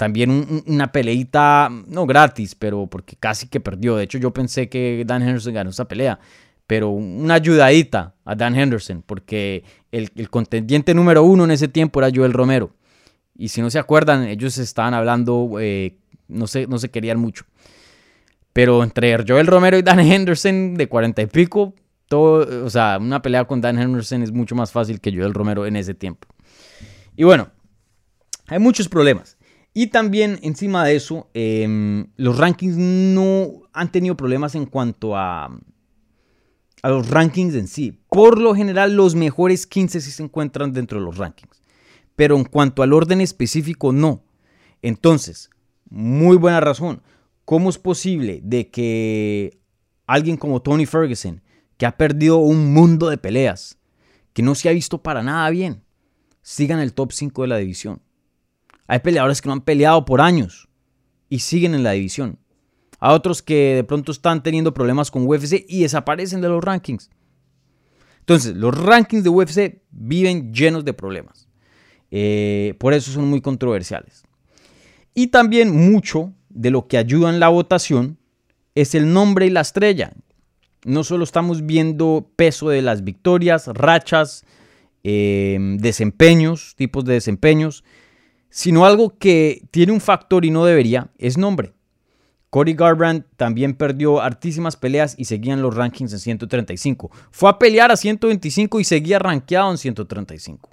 [0.00, 3.96] También una peleita, no gratis, pero porque casi que perdió.
[3.96, 6.18] De hecho, yo pensé que Dan Henderson ganó esa pelea.
[6.66, 12.10] Pero una ayudadita a Dan Henderson, porque el, contendiente número uno en ese tiempo era
[12.10, 12.70] Joel Romero.
[13.36, 17.44] Y si no se acuerdan, ellos estaban hablando, eh, no, se, no se querían mucho.
[18.54, 21.74] Pero entre Joel Romero y Dan Henderson de cuarenta y pico,
[22.08, 25.66] todo, o sea, una pelea con Dan Henderson es mucho más fácil que Joel Romero
[25.66, 26.26] en ese tiempo.
[27.16, 27.50] Y bueno,
[28.46, 29.36] hay muchos problemas.
[29.72, 35.46] Y también encima de eso, em, los rankings no han tenido problemas en cuanto a,
[36.82, 38.00] a los rankings en sí.
[38.08, 41.62] Por lo general, los mejores 15 sí se encuentran dentro de los rankings.
[42.16, 44.24] Pero en cuanto al orden específico, no.
[44.82, 45.50] Entonces,
[45.88, 47.02] muy buena razón.
[47.44, 49.60] ¿Cómo es posible de que
[50.06, 51.42] alguien como Tony Ferguson,
[51.76, 53.78] que ha perdido un mundo de peleas,
[54.32, 55.82] que no se ha visto para nada bien,
[56.42, 58.02] siga en el top 5 de la división?
[58.90, 60.68] Hay peleadores que no han peleado por años
[61.28, 62.40] y siguen en la división.
[62.98, 67.08] Hay otros que de pronto están teniendo problemas con UFC y desaparecen de los rankings.
[68.18, 71.48] Entonces, los rankings de UFC viven llenos de problemas.
[72.10, 74.24] Eh, por eso son muy controversiales.
[75.14, 78.18] Y también mucho de lo que ayuda en la votación
[78.74, 80.14] es el nombre y la estrella.
[80.84, 84.44] No solo estamos viendo peso de las victorias, rachas,
[85.04, 87.84] em, desempeños, tipos de desempeños,
[88.50, 91.72] sino algo que tiene un factor y no debería, es nombre.
[92.50, 97.10] Cody Garbrandt también perdió hartísimas peleas y seguía en los rankings en 135.
[97.30, 100.68] Fue a pelear a 125 y seguía rankeado en 135.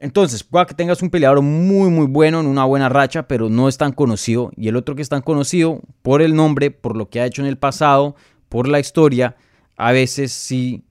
[0.00, 3.68] Entonces, pueda que tengas un peleador muy, muy bueno en una buena racha, pero no
[3.68, 4.52] es tan conocido.
[4.56, 7.42] Y el otro que es tan conocido por el nombre, por lo que ha hecho
[7.42, 8.14] en el pasado,
[8.48, 9.36] por la historia,
[9.76, 10.84] a veces sí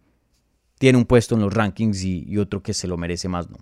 [0.78, 3.58] tiene un puesto en los rankings y, otro que se lo merece más, ¿no?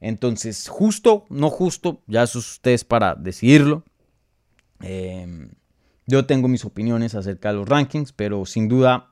[0.00, 3.84] Entonces, justo, no justo, ya eso es ustedes para decidirlo.
[4.80, 5.50] Em,
[6.06, 9.10] yo tengo mis opiniones acerca de los rankings, pero sin duda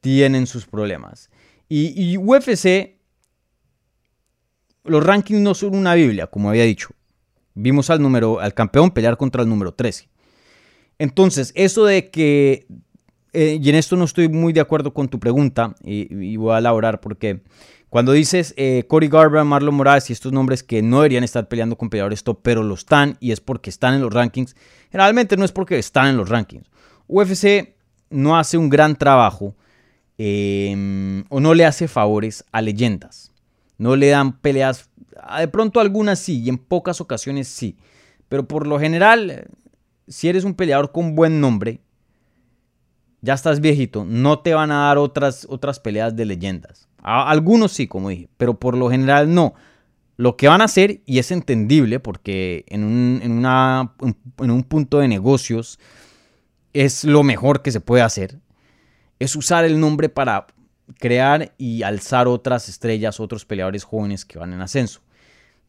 [0.00, 1.30] tienen sus problemas.
[1.68, 3.00] Y, y UFC
[4.84, 6.88] los rankings no son una Biblia, como había dicho.
[7.54, 10.08] Vimos al número, al campeón pelear contra el número 13.
[10.98, 12.66] Entonces, eso de que,
[13.32, 16.58] eh, y en esto no estoy muy de acuerdo con tu pregunta, y, voy a
[16.58, 17.42] elaborar porque
[17.88, 21.76] cuando dices eh, Cory Garber, Marlon Moraes y estos nombres que no deberían estar peleando
[21.76, 24.54] con peleadores top, pero lo están y es porque están en los rankings,
[24.90, 26.68] generalmente no es porque están en los rankings.
[27.08, 27.74] UFC
[28.10, 29.56] no hace un gran trabajo
[30.18, 33.32] em, o no le hace favores a leyendas.
[33.78, 34.90] No le dan peleas,
[35.38, 37.76] de pronto algunas sí, y en pocas ocasiones sí.
[38.28, 39.48] Pero por lo general,
[40.06, 41.80] si eres un peleador con buen nombre,
[43.22, 46.88] ya estás viejito, no te van a dar otras, otras peleas de leyendas.
[47.02, 49.54] algunos sí, como dije, pero por lo general no.
[50.16, 53.44] Lo que van a hacer, y es entendible porque en un, en
[54.38, 55.78] en un punto de negocios
[56.72, 58.38] es lo mejor que se puede hacer,
[59.18, 60.46] es usar el nombre para
[60.98, 65.00] crear y alzar otras estrellas, otros peleadores jóvenes que van en ascenso.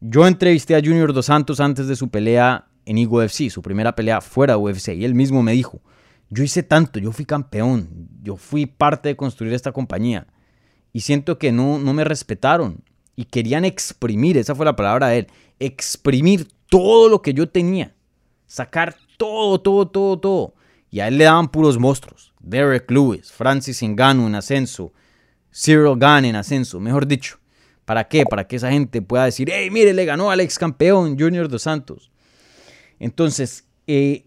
[0.00, 3.94] Yo entrevisté a Junior Dos Santos antes de su pelea en Eagle FC, su primera
[3.94, 5.80] pelea fuera de UFC, y él mismo me dijo,
[6.32, 10.26] yo hice tanto, yo fui campeón, yo fui parte de construir esta compañía,
[10.90, 12.82] y siento que no, no me respetaron,
[13.14, 15.26] y querían exprimir, esa fue la palabra de él,
[15.58, 17.94] exprimir todo lo que yo tenía,
[18.46, 20.54] sacar todo, todo, todo, todo.
[20.90, 22.32] Y a él le daban puros monstruos.
[22.40, 24.92] Derek Lewis, Francis Ngannou en ascenso,
[25.52, 27.38] Cyril Gane en ascenso, mejor dicho.
[27.84, 28.24] ¿Para qué?
[28.24, 31.62] Para que esa gente pueda decir, hey, mire, le ganó al ex campeón Junior Dos
[31.62, 32.10] Santos.
[32.98, 34.24] Entonces, eh,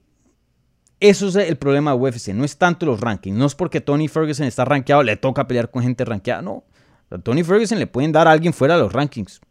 [1.09, 2.29] eso es el problema de UFC.
[2.29, 3.37] No es tanto los rankings.
[3.37, 6.41] No es porque Tony Ferguson está rankeado, le toca pelear con gente rankeada.
[6.41, 6.63] No.
[7.09, 9.41] A Tony Ferguson le pueden dar a alguien fuera de los rankings.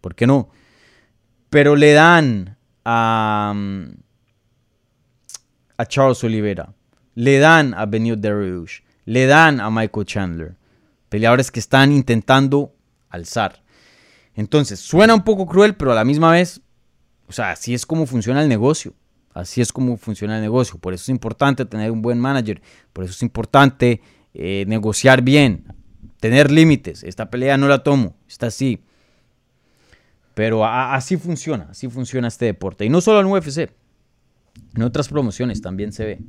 [0.00, 0.50] ¿Por qué no?
[1.50, 3.54] Pero le dan a,
[5.76, 6.74] a Charles Oliveira,
[7.14, 10.56] le dan a Benio Dariush, le dan a Michael Chandler.
[11.08, 12.74] Peleadores que están intentando
[13.08, 13.62] alzar.
[14.34, 16.60] Entonces, suena un poco cruel, pero a la misma vez,
[17.28, 18.94] o sea, así es como funciona el negocio.
[19.34, 20.78] Así es como funciona el negocio.
[20.78, 22.62] Por eso es importante tener un buen manager.
[22.92, 24.00] Por eso es importante
[24.32, 25.64] eh, negociar bien,
[26.20, 27.02] tener límites.
[27.02, 28.80] Esta pelea no la tomo, está así.
[30.34, 32.84] Pero así funciona, así funciona este deporte.
[32.84, 33.70] Y no solo en UFC.
[34.76, 36.20] En otras promociones también se ve.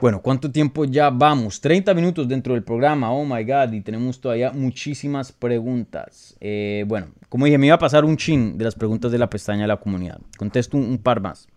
[0.00, 1.60] Bueno, ¿cuánto tiempo ya vamos?
[1.60, 6.36] 30 minutos dentro del programa, oh my god, y tenemos todavía muchísimas preguntas.
[6.40, 9.28] Eh, bueno, como dije, me iba a pasar un chin de las preguntas de la
[9.28, 10.20] pestaña de la comunidad.
[10.36, 11.48] Contesto un, par más.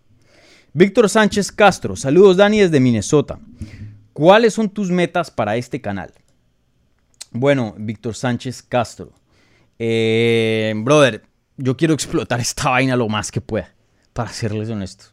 [0.72, 3.38] Víctor Sánchez Castro, saludos Dani desde Minnesota.
[4.12, 6.12] ¿Cuáles son tus metas para este canal?
[7.30, 9.12] Bueno, Víctor Sánchez Castro.
[9.78, 11.22] Eh, brother,
[11.56, 13.72] yo quiero explotar esta vaina lo más que pueda
[14.12, 15.06] para serles honesto.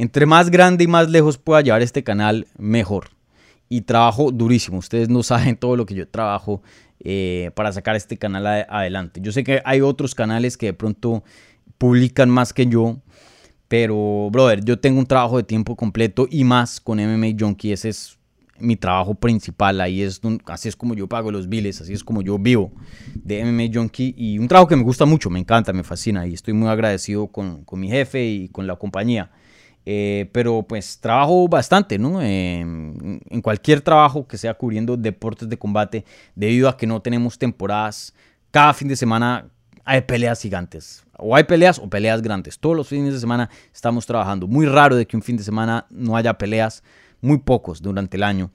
[0.00, 3.08] Entre más grande y más lejos pueda llevar este canal, mejor.
[3.68, 4.78] Y trabajo durísimo.
[4.78, 6.62] Ustedes no saben todo lo que yo trabajo
[7.00, 9.20] eh, para sacar este canal adelante.
[9.20, 11.24] Yo sé que hay otros canales que de pronto
[11.78, 12.98] publican más que yo.
[13.66, 17.72] Pero, brother, yo tengo un trabajo de tiempo completo y más con MMA Junkie.
[17.72, 18.18] Ese es
[18.60, 22.22] mi trabajo principal, ahí es así es como yo pago los biles, así es como
[22.22, 22.72] yo vivo
[23.14, 26.34] de MMA Junkie y un trabajo que me gusta mucho, me encanta, me fascina y
[26.34, 29.30] estoy muy agradecido con, con mi jefe y con la compañía.
[29.90, 32.20] Eh, pero pues trabajo bastante, ¿no?
[32.20, 38.12] en cualquier trabajo que sea cubriendo deportes de combate, debido a que no tenemos temporadas,
[38.50, 39.48] cada fin de semana
[39.86, 41.06] hay peleas gigantes.
[41.16, 42.58] O hay peleas o peleas grandes.
[42.58, 44.46] Todos los fines de semana estamos trabajando.
[44.46, 46.82] Muy raro de que un fin de semana no haya peleas
[47.22, 48.50] muy pocos durante el año.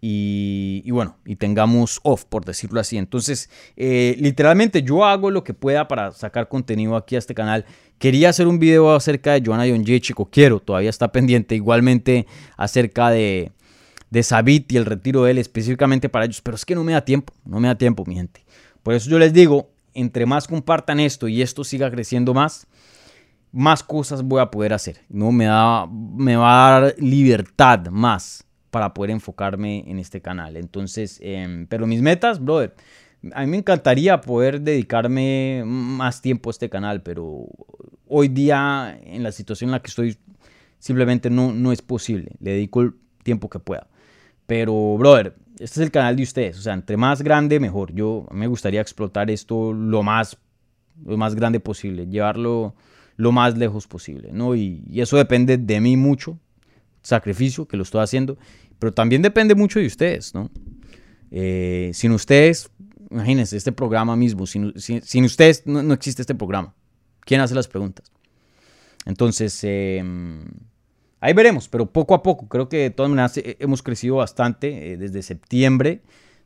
[0.00, 2.96] Y, bueno, y tengamos off, por decirlo así.
[2.96, 7.66] Entonces, eh, literalmente yo hago lo que pueda para sacar contenido aquí a este canal.
[7.98, 9.64] Quería hacer un video acerca de Joanna
[10.00, 11.54] Chico quiero, todavía está pendiente.
[11.54, 13.52] Igualmente acerca de,
[14.10, 16.40] de Sabit y el retiro de él específicamente para ellos.
[16.40, 18.44] Pero es que no me da tiempo, no me da tiempo, mi gente.
[18.82, 22.66] Por eso yo les digo, entre más compartan esto y esto siga creciendo más,
[23.52, 25.00] más cosas voy a poder hacer.
[25.08, 25.32] ¿no?
[25.32, 30.56] Me, da, me va a dar libertad más para poder enfocarme en este canal.
[30.56, 32.74] Entonces, em, pero mis metas, brother,
[33.32, 37.46] a mí me encantaría poder dedicarme más tiempo a este canal, pero
[38.06, 40.18] hoy día, en la situación en la que estoy,
[40.78, 42.32] simplemente no, no es posible.
[42.40, 43.88] Le dedico el tiempo que pueda.
[44.46, 46.58] Pero, brother, este es el canal de ustedes.
[46.58, 47.92] O sea, entre más grande, mejor.
[47.92, 50.38] Yo me gustaría explotar esto lo más,
[51.04, 52.06] lo más grande posible.
[52.06, 52.74] Llevarlo
[53.18, 54.54] lo más lejos posible, ¿no?
[54.54, 56.38] Y, eso depende de mí mucho,
[57.02, 58.38] sacrificio que lo estoy haciendo,
[58.78, 60.50] pero también depende mucho de ustedes, ¿no?
[61.30, 62.70] Eh, sin ustedes,
[63.10, 64.72] imagínense, este programa mismo, sin,
[65.24, 66.74] ustedes no, existe este programa.
[67.20, 68.10] ¿Quién hace las preguntas?
[69.04, 70.44] Entonces, em,
[71.20, 74.92] ahí veremos, pero poco a poco, creo que de todas maneras eh, hemos crecido bastante.
[74.92, 76.02] Eh, desde septiembre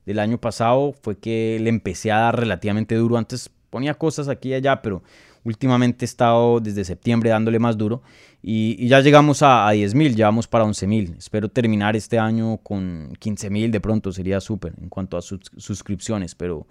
[0.06, 3.16] del año pasado fue que le empecé a dar relativamente duro.
[3.16, 5.02] Antes ponía cosas aquí y allá, pero
[5.45, 8.03] Últimamente he estado desde septiembre dándole más duro
[8.43, 11.14] y, ya llegamos a, a 10 mil, ya vamos para 11 mil.
[11.18, 16.34] Espero terminar este año con 15 mil de pronto, sería súper en cuanto a suscripciones,
[16.34, 16.66] pero,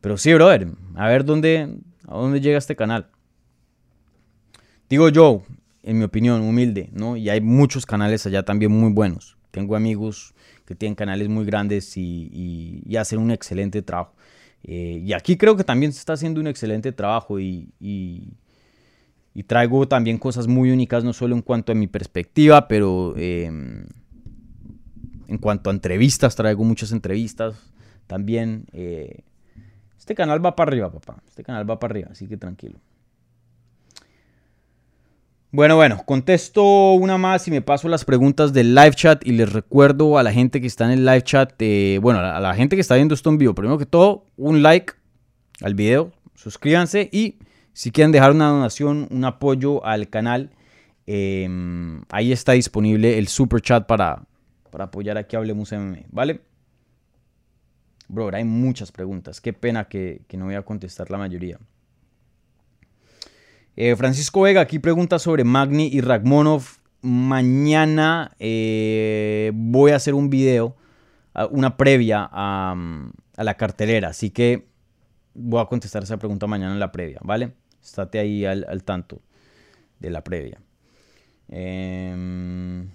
[0.00, 3.08] pero sí, brother, a ver dónde, a dónde llega este canal.
[4.88, 5.42] Digo yo,
[5.82, 7.16] en mi opinión, humilde, ¿no?
[7.16, 9.36] Y hay muchos canales allá también muy buenos.
[9.50, 10.34] Tengo amigos
[10.66, 14.14] que tienen canales muy grandes y, hacen un excelente trabajo.
[14.64, 17.68] Eh, y aquí creo que también se está haciendo un excelente trabajo y,
[19.34, 23.84] y traigo también cosas muy únicas, no solo en cuanto a mi perspectiva, pero em,
[25.26, 27.56] en cuanto a entrevistas, traigo muchas entrevistas
[28.06, 28.66] también.
[28.72, 29.24] Eh,
[29.98, 31.20] este canal va para arriba, papá.
[31.26, 32.78] Este canal va para arriba, así que tranquilo.
[35.54, 39.52] Bueno, bueno, contesto una más y me paso las preguntas del live chat y les
[39.52, 42.74] recuerdo a la gente que está en el live chat, eh, bueno, a la gente
[42.74, 44.94] que está viendo esto en vivo, primero que todo, un like
[45.62, 47.38] al video, suscríbanse y
[47.72, 50.50] si quieren dejar una donación, un apoyo al canal,
[51.06, 54.24] em, ahí está disponible el super chat para,
[54.72, 56.40] para apoyar aquí Hablemos MM, ¿vale?
[58.08, 61.60] Bro, hay muchas preguntas, qué pena que no voy a contestar la mayoría.
[63.76, 66.62] Eh, Francisco Vega aquí pregunta sobre Magni y Ragmonov.
[67.02, 70.76] Mañana eh, voy a hacer un video,
[71.50, 72.74] una previa a,
[73.36, 74.68] la cartelera, así que
[75.34, 77.52] voy a contestar esa pregunta mañana en la previa, ¿vale?
[77.82, 79.20] Estate ahí al, tanto
[79.98, 80.62] de la previa.
[81.48, 82.88] Em,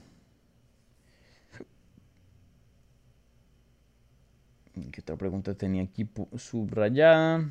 [4.91, 7.47] ¿Qué otra pregunta tenía aquí subrayada?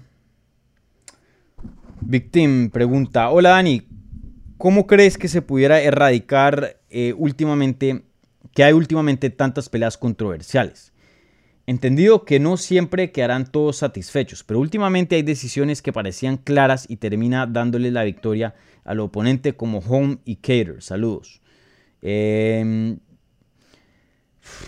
[2.01, 3.87] Victim pregunta, hola Dani,
[4.57, 8.05] ¿cómo crees que se pudiera erradicar eh, últimamente,
[8.55, 10.93] que hay últimamente tantas peleas controversiales?
[11.67, 16.97] Entendido que no siempre quedarán todos satisfechos, pero últimamente hay decisiones que parecían claras y
[16.97, 18.55] termina dándole la victoria
[18.85, 20.81] al oponente como Home y Cater.
[20.81, 21.43] Saludos.
[22.01, 22.99] Em,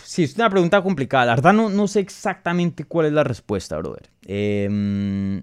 [0.05, 1.25] sí, es una pregunta complicada.
[1.25, 4.11] La verdad no, sé exactamente cuál es la respuesta, brother.
[4.27, 5.43] Eh,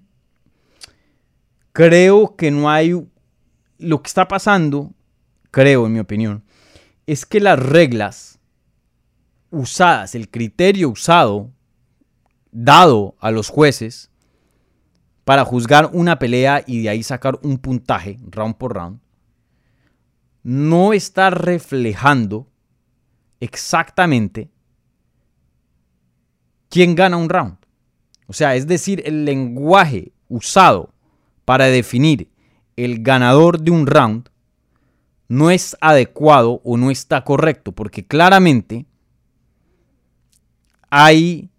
[1.78, 3.07] Creo que no hay...
[3.78, 4.95] Lo que está pasando,
[5.51, 6.43] creo en mi opinión,
[7.05, 8.39] es que las reglas
[9.51, 11.51] usadas, el criterio usado,
[12.51, 14.09] dado a los jueces
[15.23, 18.99] para juzgar una pelea y de ahí sacar un puntaje round por round,
[20.41, 22.47] no está reflejando
[23.39, 24.49] exactamente
[26.69, 27.57] quién gana un round.
[28.25, 30.97] O sea, es decir, el lenguaje usado
[31.48, 32.30] para definir
[32.76, 34.28] el ganador de un round
[35.30, 38.86] no es adecuado o no está correcto, porque claramente
[40.89, 41.50] hay,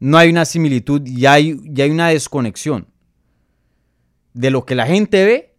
[0.00, 2.88] no hay una similitud y hay, hay una desconexión
[4.34, 5.54] de lo que la gente ve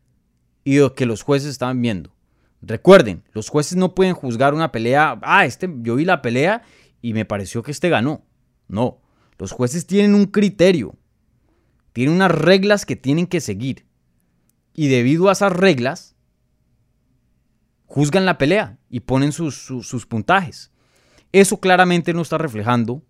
[0.66, 2.14] y de lo que los jueces están viendo.
[2.62, 6.62] Recuerden, los jueces no pueden juzgar una pelea, ah, este, yo vi la pelea
[7.02, 8.26] y me pareció que este ganó.
[8.68, 9.00] No,
[9.38, 10.98] los jueces tienen un criterio
[11.98, 13.88] tiene unas reglas que tienen que seguir.
[14.76, 16.16] Y debido a esas reglas,
[17.88, 20.70] juzgan la pelea y ponen sus, puntajes.
[21.32, 23.02] Eso claramente no está reflejando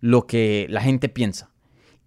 [0.00, 1.52] lo que la gente piensa.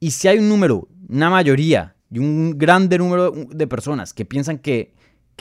[0.02, 4.58] Y si hay un número, una mayoría y un grande número de personas que piensan
[4.58, 4.94] que,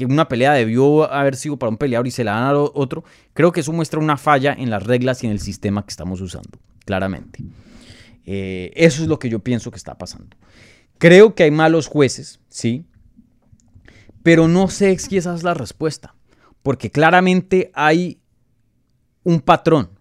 [0.09, 3.03] una pelea debió haber sido para un peleador y se la dan a otro,
[3.35, 6.21] creo que eso muestra una falla en las reglas y en el sistema que estamos
[6.21, 7.43] usando, claramente.
[8.25, 10.37] Eh, eso es lo que yo pienso que está pasando.
[10.99, 12.85] Creo que hay malos jueces, sí,
[14.23, 16.14] pero no sé si esa es la respuesta,
[16.62, 18.21] porque claramente hay
[19.23, 19.99] un patrón.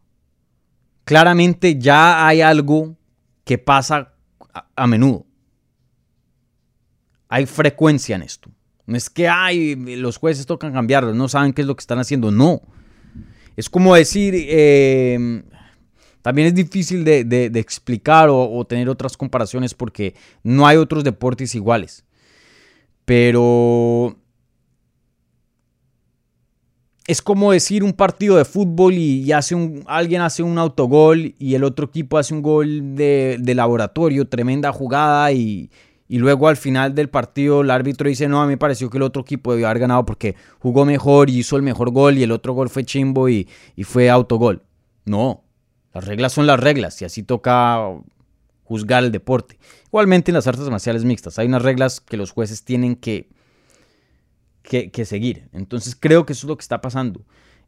[1.06, 2.96] Claramente ya hay algo
[3.44, 4.14] que pasa
[4.76, 5.26] a, menudo.
[7.30, 8.52] Hay frecuencia en esto.
[8.86, 12.00] No es que ay, los jueces tocan cambiarlo, no saben qué es lo que están
[12.00, 12.32] haciendo.
[12.32, 12.62] No.
[13.56, 15.44] Es como decir, eh,
[16.22, 22.04] también es difícil de, explicar o, tener otras comparaciones porque no hay otros deportes iguales.
[23.06, 24.18] Pero
[27.08, 29.56] es como decir un partido de fútbol y, hace
[29.88, 35.32] alguien hace un autogol y el otro equipo hace un gol de, laboratorio, tremenda jugada
[35.32, 35.72] y,
[36.10, 39.04] luego al final del partido el árbitro dice, no, a mí me pareció que el
[39.04, 42.32] otro equipo debió haber ganado porque jugó mejor y hizo el mejor gol y el
[42.32, 44.62] otro gol fue chimbo y, y fue autogol.
[45.06, 45.44] No,
[46.00, 47.78] las reglas son las reglas y así toca
[48.64, 49.60] juzgar el deporte.
[49.88, 53.28] Igualmente en las artes marciales mixtas hay unas reglas que los jueces tienen que,
[54.64, 55.50] que, seguir.
[55.52, 57.26] Entonces creo que eso es lo que está pasando.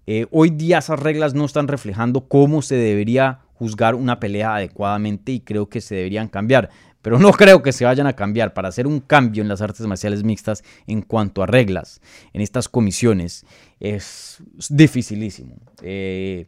[0.08, 5.34] Eh, hoy día esas reglas no están reflejando cómo se debería juzgar una pelea adecuadamente
[5.34, 6.70] y creo que se deberían cambiar.
[7.02, 8.54] Pero no creo que se vayan a cambiar.
[8.54, 12.00] Para hacer un cambio en las artes marciales mixtas en cuanto a reglas
[12.32, 13.46] en estas comisiones
[13.82, 15.58] es dificilísimo.
[15.82, 16.48] Eh,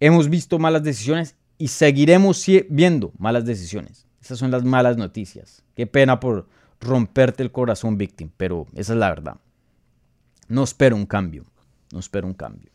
[0.00, 4.06] Hemos visto malas decisiones y seguiremos viendo malas decisiones.
[4.22, 5.62] Esas son las malas noticias.
[5.74, 6.48] Qué pena por
[6.80, 9.36] romperte el corazón, víctima, pero esa es la verdad.
[10.48, 11.44] no espero un cambio.
[11.92, 12.70] No espero un cambio.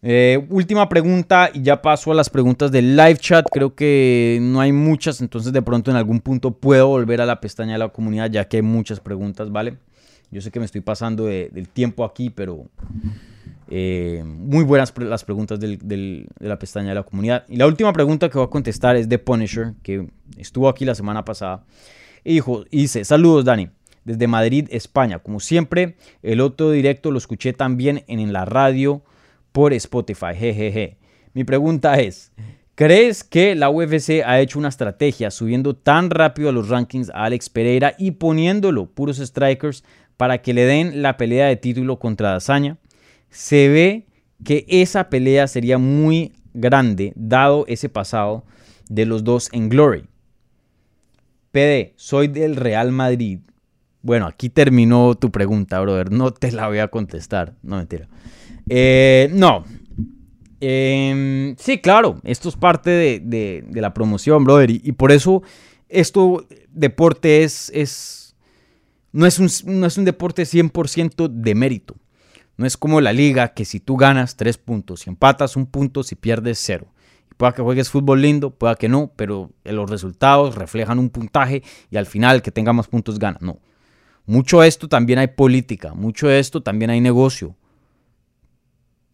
[0.00, 3.44] Eh, última pregunta y ya paso a las preguntas del live chat.
[3.50, 7.40] Creo que no hay muchas, entonces de pronto en algún punto puedo volver a la
[7.40, 9.76] pestaña de la comunidad ya que hay muchas preguntas, ¿vale?
[10.30, 12.66] Yo sé que me estoy pasando del tiempo aquí, pero
[13.70, 17.44] eh, muy buenas las preguntas de la pestaña de la comunidad.
[17.48, 20.94] Y la última pregunta que voy a contestar es de Punisher, que estuvo aquí la
[20.94, 21.64] semana pasada.
[22.24, 23.68] Y dijo, dice, saludos Dani,
[24.04, 25.18] desde Madrid, España.
[25.18, 29.02] Como siempre, el otro directo lo escuché también en la radio
[29.52, 30.34] por Spotify.
[30.34, 30.96] Jejeje.
[31.34, 32.32] Mi pregunta es,
[32.74, 37.24] ¿crees que la UFC ha hecho una estrategia subiendo tan rápido a los rankings a
[37.24, 39.84] Alex Pereira y poniéndolo puros strikers
[40.16, 42.78] para que le den la pelea de título contra Dazaña?
[43.30, 44.06] Se ve
[44.44, 48.44] que esa pelea sería muy grande dado ese pasado
[48.88, 50.04] de los dos en Glory.
[51.50, 53.40] PD, soy del Real Madrid.
[54.02, 56.12] Bueno, aquí terminó tu pregunta, brother.
[56.12, 57.54] No te la voy a contestar.
[57.62, 58.08] No, mentira.
[58.68, 59.64] Eh, no.
[60.60, 62.20] Em, sí, claro.
[62.24, 64.70] Esto es parte de, la promoción, brother.
[64.70, 65.42] Y, por eso
[65.88, 68.34] esto deporte es,
[69.12, 69.48] no, es un,
[69.80, 71.96] no es un deporte 100% de mérito.
[72.58, 76.02] No es como la liga que si tú ganas tres puntos, si empatas un punto,
[76.02, 76.88] si pierdes cero.
[77.36, 81.96] Pueda que juegues fútbol lindo, pueda que no, pero los resultados reflejan un puntaje y
[81.96, 83.38] al final que tenga más puntos gana.
[83.40, 83.60] No.
[84.26, 87.54] Mucho de esto también hay política, mucho de esto también hay negocio.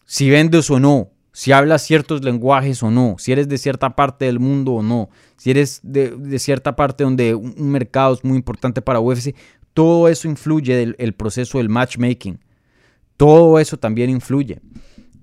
[0.06, 4.24] Si vendes o no, si hablas ciertos lenguajes o no, si eres de cierta parte
[4.24, 8.80] del mundo o no, si eres de, cierta parte donde un, mercado es muy importante
[8.80, 9.34] para UFC,
[9.74, 12.38] todo eso influye del el proceso del matchmaking.
[13.16, 14.60] Todo eso también influye.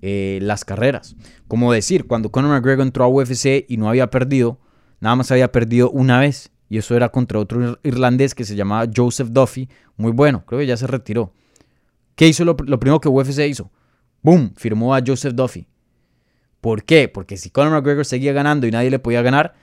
[0.04, 1.14] Eh, las carreras.
[1.46, 4.58] Como decir, cuando Conor McGregor entró a UFC y no había perdido,
[4.98, 6.50] nada más había perdido una vez.
[6.68, 9.68] Y eso era contra otro irlandés que se llamaba Joseph Duffy.
[9.96, 11.32] Muy bueno, creo que ya se retiró.
[12.16, 13.70] ¿Qué hizo lo, primero que UFC hizo?
[14.22, 14.54] ¡Boom!
[14.56, 15.68] Firmó a Joseph Duffy.
[16.60, 17.08] ¿Por qué?
[17.08, 19.54] Porque si Conor McGregor seguía ganando y nadie le podía ganar,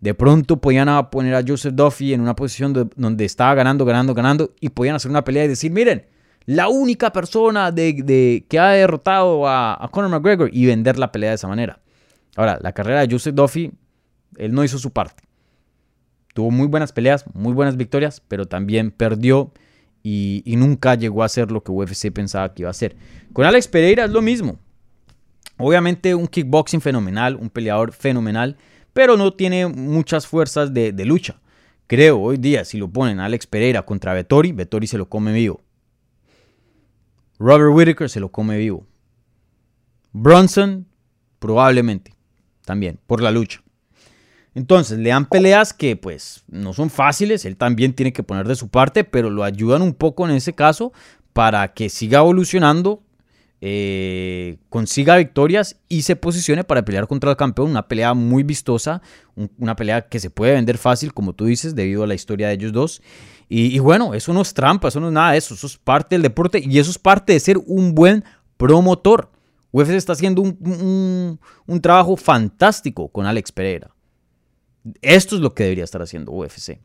[0.00, 4.54] de pronto podían poner a Joseph Duffy en una posición donde estaba ganando, ganando, ganando
[4.60, 6.06] y podían hacer una pelea y decir, miren,
[6.46, 11.34] la única persona de, que ha derrotado a, Conor McGregor y vender la pelea de
[11.36, 11.80] esa manera.
[12.36, 13.72] Ahora, la carrera de Joseph Duffy,
[14.36, 15.24] él no hizo su parte.
[16.34, 19.52] Tuvo muy buenas peleas, muy buenas victorias, pero también perdió
[20.02, 22.94] y, nunca llegó a ser lo que UFC pensaba que iba a ser.
[23.32, 24.60] Con Alex Pereira es lo mismo.
[25.58, 28.56] Obviamente un kickboxing fenomenal, un peleador fenomenal,
[28.92, 31.40] pero no tiene muchas fuerzas de, de lucha.
[31.88, 35.65] Creo hoy día, si lo ponen Alex Pereira contra Vettori, Vettori se lo come vivo.
[37.38, 38.86] Robert Whittaker se lo come vivo.
[40.12, 40.86] Bronson,
[41.38, 42.14] probablemente,
[42.64, 43.62] también, por la lucha.
[44.54, 48.56] Entonces, le dan peleas que pues no son fáciles, él también tiene que poner de
[48.56, 50.94] su parte, pero lo ayudan un poco en ese caso
[51.34, 53.02] para que siga evolucionando,
[53.60, 57.70] eh, consiga victorias y se posicione para pelear contra el campeón.
[57.70, 59.02] Una pelea muy vistosa,
[59.58, 62.54] una pelea que se puede vender fácil, como tú dices, debido a la historia de
[62.54, 63.02] ellos dos.
[63.48, 66.16] Y, bueno, eso no es trampa, eso no es nada de eso, eso es parte
[66.16, 68.24] del deporte y eso es parte de ser un buen
[68.56, 69.30] promotor.
[69.70, 71.38] UFC está haciendo un,
[71.80, 73.90] trabajo fantástico con Alex Pereira.
[75.00, 76.80] Esto es lo que debería estar haciendo UFC.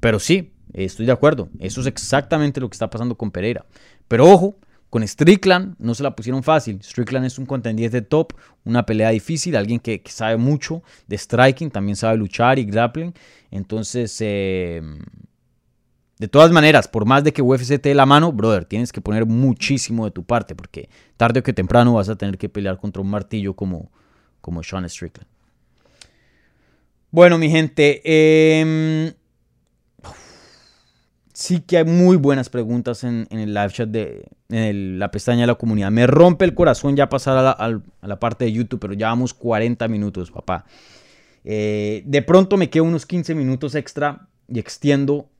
[0.00, 3.64] Pero sí, estoy de acuerdo, eso es exactamente lo que está pasando con Pereira.
[4.06, 4.56] Pero ojo,
[4.90, 6.82] con Strickland no se la pusieron fácil.
[6.82, 11.96] Strickland es un contendiente top, una pelea difícil, alguien que, sabe mucho de striking, también
[11.96, 13.14] sabe luchar y grappling.
[13.50, 14.82] Entonces, eh,
[16.20, 19.00] de todas maneras, por más de que UFC te dé la mano, brother, tienes que
[19.00, 22.76] poner muchísimo de tu parte, porque tarde o que temprano vas a tener que pelear
[22.76, 23.90] contra un martillo como,
[24.42, 25.26] como Sean Strickland.
[27.10, 29.14] Bueno, mi gente, em,
[31.32, 35.46] sí que hay muy buenas preguntas en, el live chat de en la pestaña de
[35.46, 35.90] la comunidad.
[35.90, 39.88] Me rompe el corazón ya pasar a la, parte de YouTube, pero ya vamos 40
[39.88, 40.66] minutos, papá.
[41.44, 45.30] Eh, de pronto me quedo unos 15 minutos extra y extiendo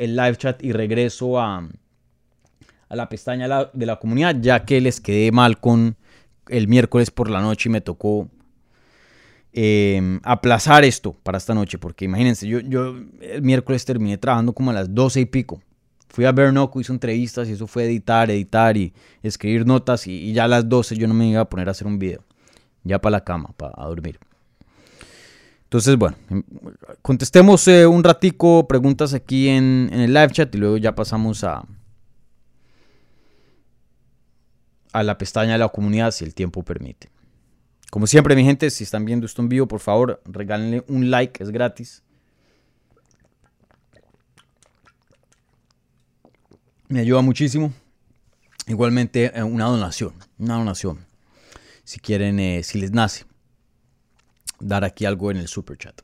[0.00, 1.68] el live chat y regreso a,
[2.88, 5.96] a la pestaña de la comunidad, ya que les quedé mal con
[6.48, 8.28] el miércoles por la noche y me tocó
[9.52, 14.70] em, aplazar esto para esta noche, porque imagínense, yo, yo el miércoles terminé trabajando como
[14.70, 15.62] a las 12 y pico.
[16.08, 18.92] Fui a Bernoco, hice entrevistas y eso fue editar, editar y
[19.22, 21.70] escribir notas y, y ya a las 12 yo no me iba a poner a
[21.70, 22.24] hacer un video,
[22.82, 24.18] ya para la cama, para dormir.
[25.70, 26.42] Entonces, bueno, em,
[27.00, 31.64] contestemos eh, un ratico preguntas aquí en, el live chat y luego ya pasamos a,
[34.92, 37.08] a la pestaña de la comunidad si el tiempo permite.
[37.88, 41.40] Como siempre, mi gente, si están viendo esto en vivo, por favor, regálenle un like,
[41.40, 42.02] es gratis.
[46.88, 47.72] Me ayuda muchísimo.
[48.66, 51.06] Igualmente eh, una donación, una donación.
[51.84, 53.24] Si quieren, eh, si les nace,
[54.60, 56.00] dar aquí algo en el super chat.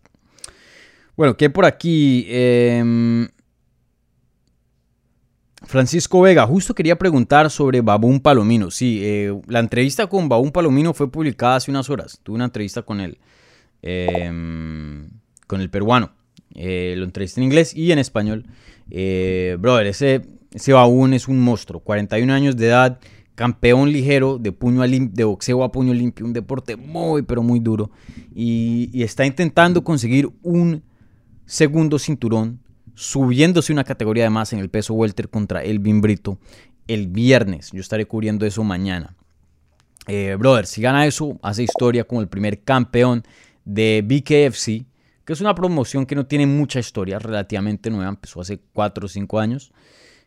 [1.17, 2.27] Bueno, ¿qué por aquí?
[2.29, 3.29] Em,
[5.63, 8.71] Francisco Vega, justo quería preguntar sobre Babún Palomino.
[8.71, 12.21] Sí, eh, la entrevista con Babún Palomino fue publicada hace unas horas.
[12.23, 13.19] Tuve una entrevista con él,
[13.83, 15.09] em,
[15.47, 16.13] con el peruano.
[16.55, 18.45] Eh, lo entrevisté en inglés y en español.
[18.91, 21.81] Eh, brother, ese, ese Babún es un monstruo.
[21.81, 22.99] 41 años de edad,
[23.37, 26.27] campeón ligero de, puño de boxeo a puño limpio.
[26.27, 27.93] Un deporte muy, pero muy duro.
[28.35, 30.83] y está intentando conseguir un
[31.45, 32.59] segundo cinturón
[32.95, 36.39] subiéndose una categoría de más en el peso welter contra Elvin Brito
[36.89, 37.71] el viernes.
[37.73, 39.15] Yo estaré cubriendo eso mañana.
[40.07, 43.25] Eh, brother, si gana eso, hace historia como el primer campeón
[43.65, 44.87] de BKFC,
[45.25, 49.09] que es una promoción que no tiene mucha historia, relativamente nueva, empezó hace 4 o
[49.09, 49.73] 5 años.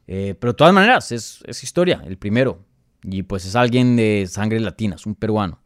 [0.08, 2.66] Eh, pero de todas maneras, es, es, historia, el primero.
[3.04, 5.62] Y pues es alguien de sangre latina, es un peruano,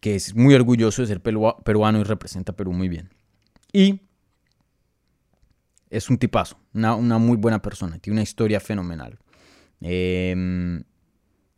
[0.00, 3.10] que es muy orgulloso de ser peruano y representa a Perú muy bien.
[3.72, 4.00] Y
[5.90, 9.18] es un tipazo, una, muy buena persona, tiene una historia fenomenal.
[9.80, 10.82] Em,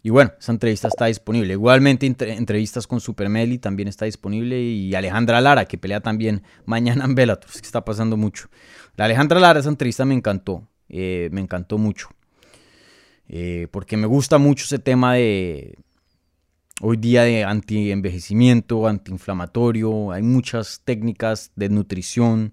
[0.03, 1.53] y bueno, esa entrevista está disponible.
[1.53, 4.61] Igualmente, entrevistas con Supermeli también está disponible.
[4.61, 7.51] Y Alejandra Lara, que pelea también mañana en Bellator.
[7.51, 8.49] Que está pasando mucho.
[8.97, 10.69] La Alejandra Lara, esa entrevista me encantó.
[10.89, 12.09] Eh, me encantó mucho.
[13.29, 15.77] Eh, porque me gusta mucho ese tema de.
[16.81, 20.13] Hoy día de anti-envejecimiento, antiinflamatorio.
[20.13, 22.53] Hay muchas técnicas de nutrición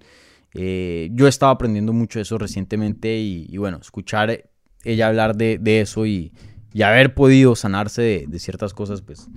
[0.57, 4.45] eh, yo estaba aprendiendo mucho de eso recientemente y, bueno, escuchar
[4.85, 6.31] ella hablar de, eso y,
[6.81, 9.27] haber podido sanarse de, ciertas cosas, pues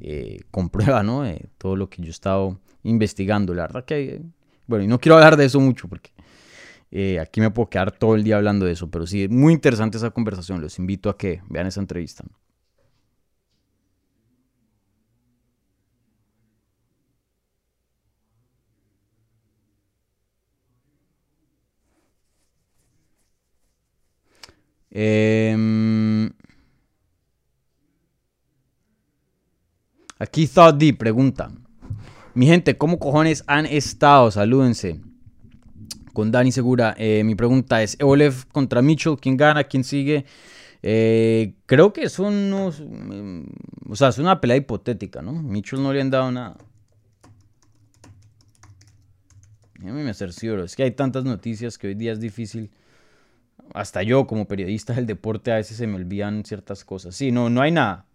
[0.00, 1.24] eh, comprueba, ¿no?
[1.24, 3.54] Eh, todo lo que yo he estado investigando.
[3.54, 4.22] La verdad que,
[4.66, 6.10] bueno, y no quiero hablar de eso mucho porque
[7.20, 10.10] aquí me puedo quedar todo el día hablando de eso, pero sí, muy interesante esa
[10.10, 10.60] conversación.
[10.60, 12.24] Los invito a que vean esa entrevista.
[24.90, 26.30] Em,
[30.18, 31.50] aquí Thought D pregunta.
[32.34, 34.30] Mi gente, ¿cómo cojones han estado?
[34.30, 35.00] Salúdense.
[36.16, 36.94] Con Dani Segura.
[36.96, 39.64] Eh, mi pregunta es, Evolev contra Mitchell, ¿quién gana?
[39.64, 40.24] ¿Quién sigue?
[40.82, 42.80] Eh, creo que son unos...
[42.80, 43.42] Mm,
[43.90, 45.34] o sea, es una pelea hipotética, ¿no?
[45.34, 46.56] Mitchell no le han dado nada.
[49.78, 50.64] Mí me cercioro.
[50.64, 52.70] Es que hay tantas noticias que hoy día es difícil
[53.74, 57.14] hasta yo como periodista del deporte a veces se me olvidan ciertas cosas.
[57.14, 58.06] Sí, no, no hay nada.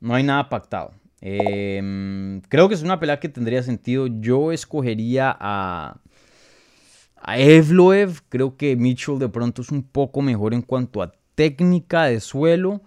[0.00, 0.94] No hay nada pactado.
[1.20, 4.08] Em, creo que es una pelea que tendría sentido.
[4.08, 6.00] Yo escogería a,
[7.20, 8.20] a Evloev.
[8.28, 12.82] Creo que Mitchell de pronto es un poco mejor en cuanto a técnica de suelo.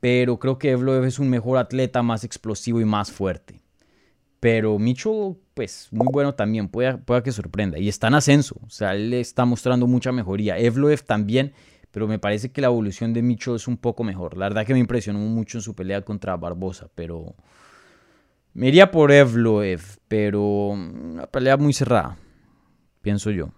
[0.00, 3.60] Pero creo que Evloev es un mejor atleta, más explosivo y más fuerte.
[4.40, 7.78] Pero Mitchell, pues muy bueno también, puede, que sorprenda.
[7.78, 10.58] Y está en ascenso, o sea, él está mostrando mucha mejoría.
[10.58, 11.52] Evloev también,
[11.90, 14.36] pero me parece que la evolución de Mitchell es un poco mejor.
[14.36, 17.34] La verdad que me impresionó mucho en su pelea contra Barbosa, pero
[18.52, 22.16] me iría por Evloev, pero una pelea muy cerrada,
[23.06, 23.52] pienso yo.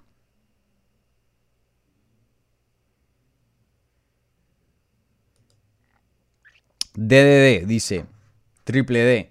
[6.95, 8.05] DDD dice,
[8.65, 9.31] triple D.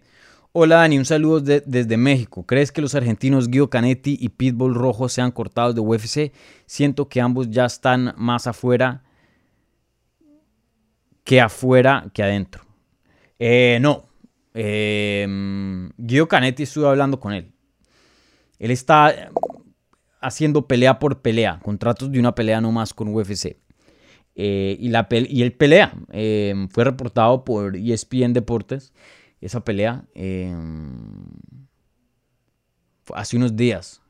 [0.53, 2.47] Hola Dani, un saludo desde México.
[2.47, 6.33] ¿Crees que los argentinos Guido Canetti y Pitbull Rojo sean cortados de UFC?
[6.65, 9.03] Siento que ambos ya están más afuera
[11.23, 12.63] que afuera que adentro.
[13.37, 14.09] Eh, no.
[14.55, 15.27] Eh,
[15.95, 17.51] Guido Canetti estuve hablando con él.
[18.57, 19.29] Él está
[20.21, 23.57] haciendo pelea por pelea, contratos de una pelea no más con UFC.
[24.39, 25.93] Eh, y, la él pelea.
[26.69, 28.93] fue reportado por ESPN Deportes
[29.41, 31.09] esa pelea em,
[33.13, 34.01] hace unos días.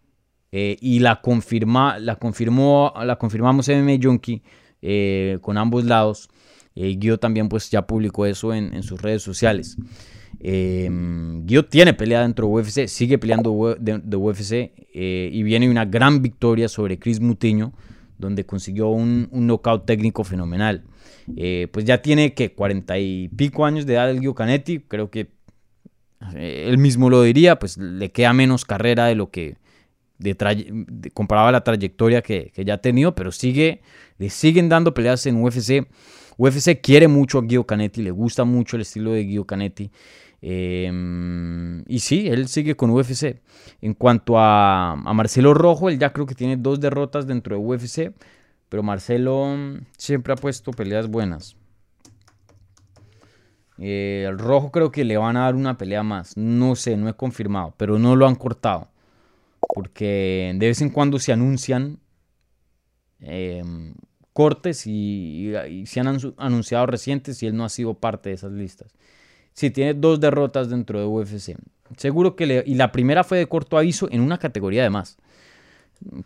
[0.52, 4.42] Eh, y la, confirma, la, confirmó, la confirmamos MMA Junkie
[4.82, 6.30] eh, con ambos lados.
[6.76, 9.78] Guido también pues ya publicó eso en, sus redes sociales.
[10.40, 16.68] Guido tiene pelea dentro de UFC, sigue peleando de, UFC y viene una gran victoria
[16.68, 17.74] sobre Chris Mutiño,
[18.18, 20.84] donde consiguió un, un knockout técnico fenomenal.
[21.36, 25.10] Eh, pues ya tiene que cuarenta y pico años de edad el Gio Canetti, creo
[25.10, 25.28] que
[26.36, 29.58] eh, él mismo lo diría, pues le queda menos carrera de lo que
[30.20, 33.82] de comparaba la trayectoria que, ya ha tenido, pero sigue,
[34.18, 35.86] le siguen dando peleas en UFC.
[36.38, 39.92] UFC quiere mucho a Guido Canetti, le gusta mucho el estilo de Guido Canetti.
[40.42, 43.42] Em, y sí, él sigue con UFC.
[43.82, 48.14] En cuanto a, Marcelo Rojo, él ya creo que tiene dos derrotas dentro de UFC.
[48.70, 51.56] Pero Marcelo mm, siempre ha puesto peleas buenas.
[53.80, 56.36] Eh, el rojo creo que le van a dar una pelea más.
[56.38, 58.90] No sé, no he confirmado, pero no lo han cortado.
[59.74, 62.00] Porque de vez en cuando se anuncian
[63.20, 63.94] em,
[64.38, 65.52] cortes y,
[65.88, 68.94] se han anunciado recientes y él no ha sido parte de esas listas.
[69.54, 71.58] Sí, tiene dos derrotas dentro de UFC.
[71.98, 72.64] Seguro que le...
[72.68, 75.18] Y la primera fue de corto aviso en una categoría de más.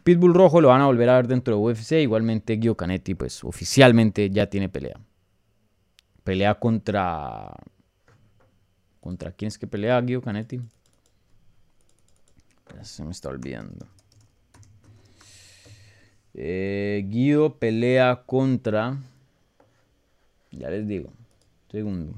[0.04, 1.94] Pitbull Rojo lo van a volver a ver dentro de UFC.
[2.02, 5.00] Igualmente Gio Canetti, pues oficialmente ya tiene pelea.
[6.26, 7.56] Pelea contra...
[9.00, 10.60] ¿Contra quién es que pelea Gio Canetti?
[12.82, 13.88] Se me está olvidando.
[16.34, 18.98] Eh, Guido pelea contra.
[20.52, 21.12] Ya les digo.
[21.70, 22.14] Segundo.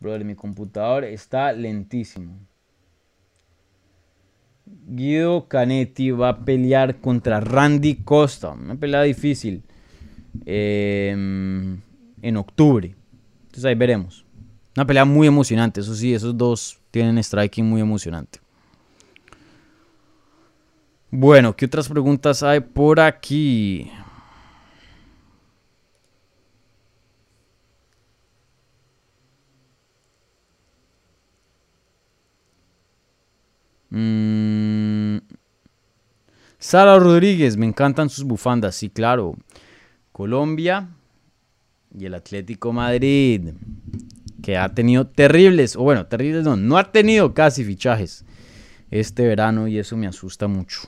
[0.00, 2.47] Mi computador está lentísimo.
[4.86, 8.50] Guido Canetti va a pelear contra Randy Costa.
[8.50, 9.62] Una pelea difícil.
[10.44, 11.78] Em,
[12.22, 12.94] en octubre.
[13.46, 14.24] Entonces ahí veremos.
[14.76, 15.80] Una pelea muy emocionante.
[15.80, 18.40] Eso sí, esos dos tienen striking muy emocionante.
[21.10, 23.90] Bueno, ¿qué otras preguntas hay por aquí?
[33.90, 35.18] Mm.
[36.58, 39.36] Sara Rodríguez, me encantan sus bufandas, sí, claro.
[40.12, 40.88] Colombia
[41.96, 43.50] y el Atlético Madrid,
[44.42, 48.24] que ha tenido terribles, o bueno, terribles no, no ha tenido casi fichajes
[48.90, 50.80] este verano y eso me asusta mucho.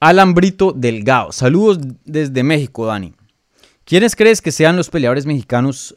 [0.00, 3.14] Alan Brito Delgado, saludos desde México, Dani.
[3.92, 5.94] ¿Quiénes crees que sean los peleadores mexicanos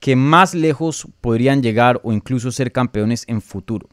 [0.00, 3.86] que más lejos podrían llegar o incluso ser campeones en futuro?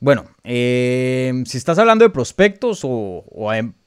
[0.00, 3.24] Bueno, eh, si estás hablando de prospectos o,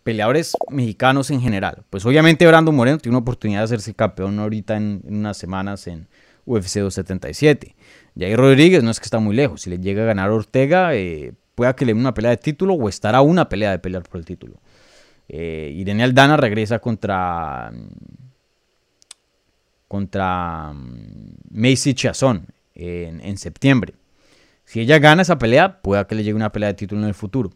[0.01, 4.77] peleadores mexicanos en general, pues obviamente Brando Moreno tiene una oportunidad de hacerse campeón ahorita
[4.77, 6.07] en, unas semanas en
[6.47, 7.75] UFC 277.
[8.17, 11.33] Jair Rodríguez no es que está muy lejos, si le llega a ganar Ortega, eh,
[11.53, 14.17] pueda que le dé una pelea de título o estará una pelea de pelear por
[14.17, 14.59] el título.
[15.29, 17.71] Eh, Irene Aldana regresa contra
[19.87, 23.93] contra mm, Macy Chazón en, septiembre.
[24.65, 27.13] Si ella gana esa pelea, pueda que le llegue una pelea de título en el
[27.13, 27.51] futuro.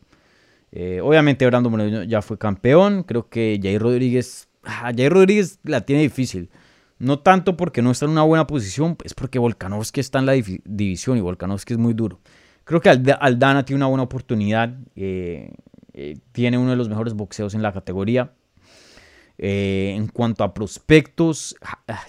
[0.72, 3.03] Eh, obviamente Brando Moreno ya fue campeón.
[3.03, 4.49] Creo que Jair Rodríguez.
[4.63, 6.49] Ah, Jair Rodríguez la tiene difícil.
[6.99, 10.34] No tanto porque no está en una buena posición, es porque Volkanovski está en la
[10.34, 12.20] división y Volkanovski es muy duro.
[12.63, 14.76] Creo que Aldana tiene una buena oportunidad.
[14.95, 15.51] Eh,
[15.99, 18.31] eh, tiene uno de los mejores boxeos en la categoría.
[19.39, 21.55] Eh, en cuanto a prospectos,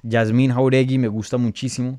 [0.02, 1.98] Yasmin Jauregui me gusta muchísimo.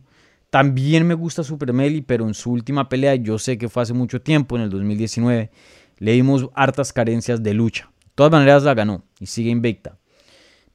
[0.51, 3.95] También me gusta Super Meli, pero en su última pelea, yo sé que fue hace
[3.95, 5.49] mucho tiempo, en el 2019,
[5.97, 7.91] le dimos hartas carencias de lucha.
[8.03, 9.97] De todas maneras la ganó y sigue invicta.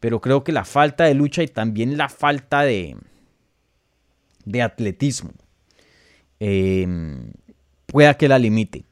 [0.00, 2.96] Pero creo que la falta de lucha y también la falta de,
[4.44, 5.30] de atletismo
[6.40, 6.88] eh,
[7.86, 8.84] pueda que la limite.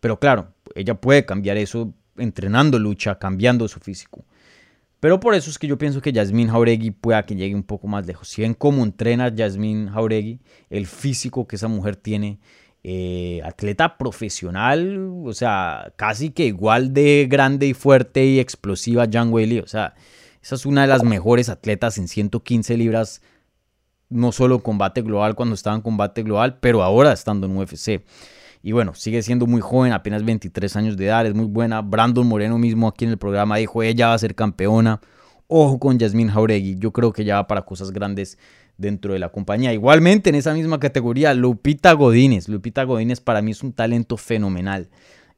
[0.00, 4.24] Pero claro, ella puede cambiar eso entrenando lucha, cambiando su físico.
[5.00, 7.86] Pero por eso es que yo pienso que Yasmin Jauregui pueda que llegue un poco
[7.86, 8.28] más lejos.
[8.28, 12.38] Si ven cómo entrena Yasmin Jauregui, el físico que esa mujer tiene,
[12.82, 19.32] eh, atleta profesional, o sea, casi que igual de grande y fuerte y explosiva Jan
[19.32, 19.58] Whaley.
[19.60, 19.94] O sea,
[20.42, 23.22] esa es una de las mejores atletas en 115 libras,
[24.10, 28.02] no solo combate global cuando estaba en combate global, pero ahora estando en UFC.
[28.66, 31.82] Y bueno, sigue siendo muy joven, apenas 23 años de edad, es muy buena.
[31.82, 35.02] Brandon Moreno mismo aquí en el programa dijo, ella va a ser campeona.
[35.48, 38.38] Ojo con Yasmin Jauregui, yo creo que ya va para cosas grandes
[38.78, 39.74] dentro de la compañía.
[39.74, 42.48] Igualmente en esa misma categoría, Lupita Godínez.
[42.48, 44.88] Lupita Godínez para mí es un talento fenomenal.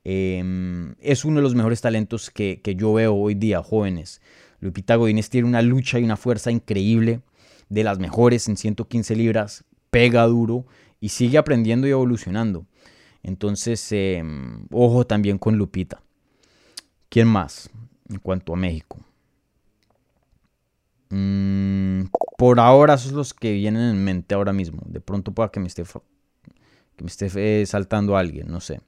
[0.05, 4.21] Em, es uno de los mejores talentos que, que, yo veo hoy día, jóvenes.
[4.61, 7.23] Lupita Godínez tiene una lucha y una fuerza increíble,
[7.71, 10.65] de las mejores en 115 libras, pega duro
[11.01, 12.67] y sigue aprendiendo y evolucionando.
[13.27, 16.01] Entonces, em, ojo también con Lupita.
[17.09, 17.69] ¿Quién más
[18.09, 18.99] en cuanto a México?
[21.11, 22.05] Mm,
[22.39, 24.81] por ahora, esos son los que vienen en mente ahora mismo.
[24.87, 25.83] De pronto pueda que me esté,
[27.01, 28.81] me esté eh, saltando alguien, no sé.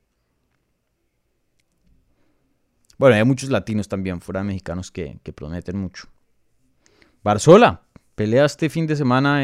[2.96, 6.06] Bueno, hay muchos latinos también, fuera mexicanos, que, que prometen mucho.
[7.24, 7.82] Barzola,
[8.14, 9.40] pelea este fin de semana,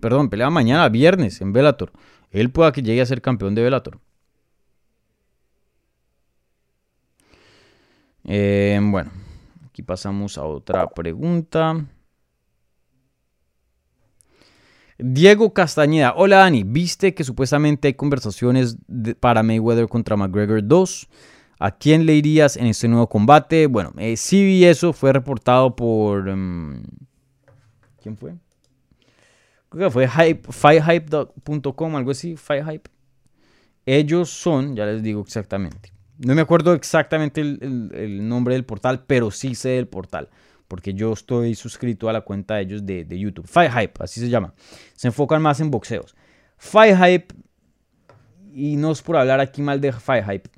[0.00, 1.92] perdón, pelea mañana, viernes, en Bellator.
[2.30, 4.00] Él pueda que llegue a ser campeón de Bellator.
[8.30, 9.10] Eh, bueno,
[9.66, 11.86] aquí pasamos a otra pregunta.
[14.98, 18.76] Diego Castañeda, hola Dani, ¿viste que supuestamente hay conversaciones
[19.18, 21.08] para Mayweather contra McGregor 2?
[21.58, 23.66] ¿A quién le irías en este nuevo combate?
[23.66, 26.28] Bueno, eh, sí vi eso, fue reportado por...
[26.28, 26.82] Em,
[28.02, 28.34] ¿Quién fue?
[29.70, 32.90] Creo que fue hype, firehype.com, algo así, firehype.
[33.86, 35.97] Ellos son, ya les digo exactamente.
[36.18, 40.28] No me acuerdo exactamente el, nombre del portal, pero sí sé del portal.
[40.66, 43.46] Porque yo estoy suscrito a la cuenta de ellos de, YouTube.
[43.46, 44.52] Firehype, así se llama.
[44.94, 46.16] Se enfocan más en boxeos.
[46.58, 47.34] Firehype,
[48.52, 50.50] y no es por hablar aquí mal de Firehype,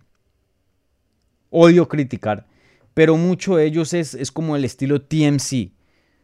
[1.50, 2.46] odio criticar,
[2.94, 5.72] pero mucho de ellos es, es como el estilo TMC,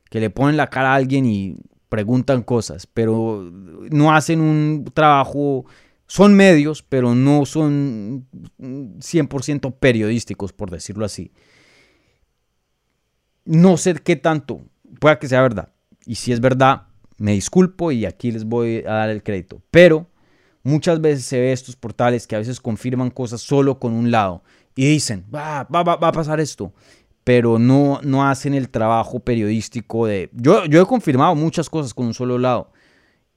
[0.09, 1.59] que le ponen la cara a alguien y
[1.89, 3.51] preguntan cosas, pero
[3.91, 5.67] no hacen un trabajo,
[6.07, 8.27] son medios, pero no son
[8.59, 11.33] 100% periodísticos, por decirlo así.
[13.45, 14.63] No sé qué tanto,
[15.01, 15.73] pueda que sea verdad,
[16.05, 16.83] y si es verdad,
[17.19, 20.07] me disculpo y aquí les voy a dar el crédito, pero
[20.63, 24.43] muchas veces se ve estos portales que a veces confirman cosas solo con un lado
[24.75, 26.73] y dicen, va, va, va, a pasar esto,
[27.25, 30.29] pero no, no hacen el trabajo periodístico de...
[30.33, 32.71] Yo, yo he confirmado muchas cosas con un solo lado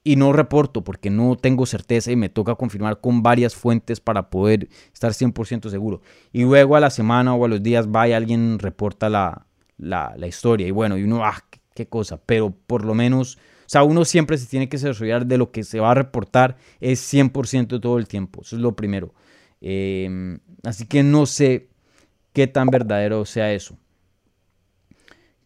[0.02, 4.30] y no reporto porque no tengo certeza y me toca confirmar con varias fuentes para
[4.30, 6.00] poder estar 100% seguro.
[6.32, 9.46] Y luego a la semana o a los días va y alguien reporta la,
[9.76, 11.44] la, historia y bueno, y uno, ah,
[11.74, 13.36] qué cosa, pero por lo menos...
[13.36, 16.56] O sea, uno siempre se tiene que desarrollar de lo que se va a reportar
[16.80, 18.40] es 100% todo el tiempo.
[18.42, 19.14] Eso es lo primero.
[19.60, 21.68] Em, así que no sé
[22.32, 23.78] qué tan verdadero sea eso.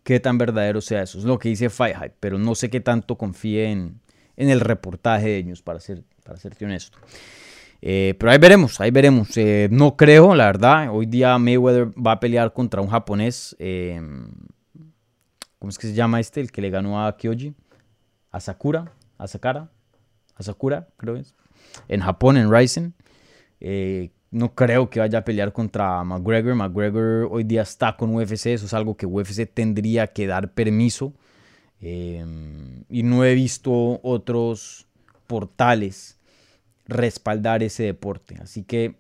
[0.05, 1.19] Qué tan verdadero sea eso.
[1.19, 4.01] Es lo que dice Firehype, pero no sé qué tanto confíe en,
[4.37, 6.99] el reportaje de ellos, para, ser, para serte honesto.
[7.87, 9.37] Eh, pero ahí veremos, ahí veremos.
[9.37, 10.89] Eh, no creo, la verdad.
[10.91, 13.55] Hoy día Mayweather va a pelear contra un japonés.
[13.59, 14.31] Em,
[15.59, 16.41] ¿Cómo es que se llama este?
[16.41, 17.55] El que le ganó a Kyoji.
[18.31, 18.93] A Sakura.
[19.19, 19.69] A Sakara.
[20.35, 21.35] A Sakura, creo es.
[21.89, 22.95] En Japón, en Ryzen.
[23.61, 26.55] Eh, no creo que vaya a pelear contra McGregor.
[26.55, 28.47] McGregor hoy día está con UFC.
[28.47, 31.13] Eso es algo que UFC tendría que dar permiso.
[31.87, 34.87] Em, y no he visto otros
[35.27, 36.19] portales
[36.87, 38.39] respaldar ese deporte.
[38.41, 38.95] Así que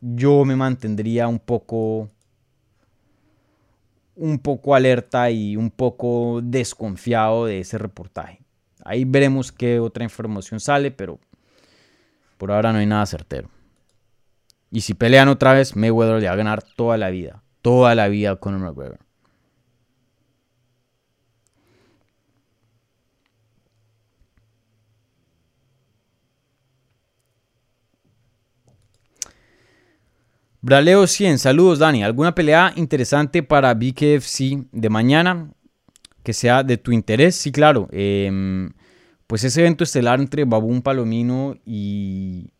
[0.00, 2.08] yo me mantendría un poco
[4.14, 8.40] un poco alerta y un poco desconfiado de ese reportaje.
[8.84, 11.18] Ahí veremos qué otra información sale, pero
[12.38, 13.50] por ahora no hay nada certero.
[14.70, 17.42] Y si pelean otra vez, Mayweather le va a ganar toda la vida.
[17.62, 19.05] Toda la vida a Conor McGregor.
[30.66, 32.02] Braleo 100, saludos Dani.
[32.02, 35.52] ¿Alguna pelea interesante para BKFC de mañana
[36.24, 37.36] que sea de tu interés?
[37.36, 37.86] Sí, claro.
[37.92, 38.72] Em,
[39.28, 42.50] pues ese evento estelar entre Babún Palomino y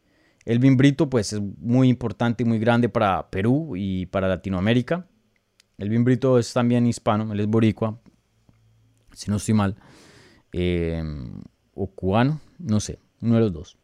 [0.45, 5.09] Elvin Brito pues es muy importante y muy grande para Perú y para Latinoamérica.
[5.77, 7.99] Elvin Brito es también hispano, él es boricua,
[9.15, 9.75] si no estoy mal,
[10.53, 11.43] em,
[11.75, 13.77] o cubano, no sé, uno de los dos.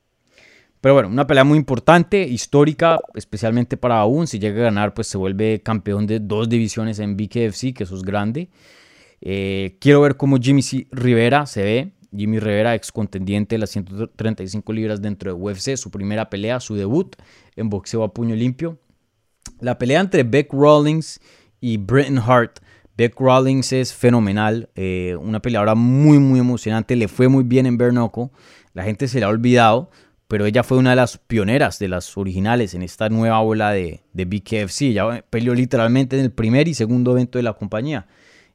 [0.82, 4.26] Pero bueno, una pelea muy importante, histórica, especialmente para Babún.
[4.26, 7.94] Si llega a ganar, pues se vuelve campeón de dos divisiones en BKFC, que eso
[7.94, 8.50] es grande.
[9.20, 10.88] Eh, quiero ver cómo Jimmy C.
[10.90, 11.92] Rivera se ve.
[12.14, 16.74] Jimmy Rivera, ex contendiente de las 135 libras dentro de UFC, su primera pelea, su
[16.74, 17.14] debut
[17.54, 18.80] en boxeo a puño limpio.
[19.60, 21.20] La pelea entre Beck Rawlings
[21.60, 22.58] y Britton Hart.
[22.96, 26.96] Beck Rawlings es fenomenal, eh, una peleadora muy, muy emocionante.
[26.96, 28.32] Le fue muy bien en Bernoco.
[28.74, 29.90] La gente se la ha olvidado,
[30.32, 34.00] pero ella fue una de las pioneras, de las originales en esta nueva ola de,
[34.14, 34.80] de BKFC.
[34.84, 38.06] Ella peleó literalmente en el primer y segundo evento de la compañía.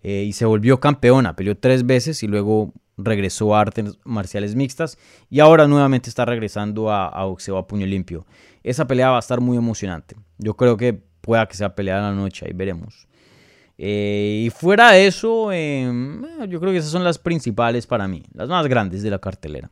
[0.01, 1.35] Eh, y se volvió campeona.
[1.35, 4.97] Peleó tres veces y luego regresó a artes marciales mixtas
[5.29, 8.25] y ahora nuevamente está regresando a, boxeo a puño limpio.
[8.63, 10.15] Esa pelea va a estar muy emocionante.
[10.39, 13.07] Yo creo que pueda que sea pelea en la noche, ahí veremos.
[13.77, 18.07] Eh, y fuera de eso, em, eh, yo creo que esas son las principales para
[18.07, 19.69] mí, las más grandes de la cartelera.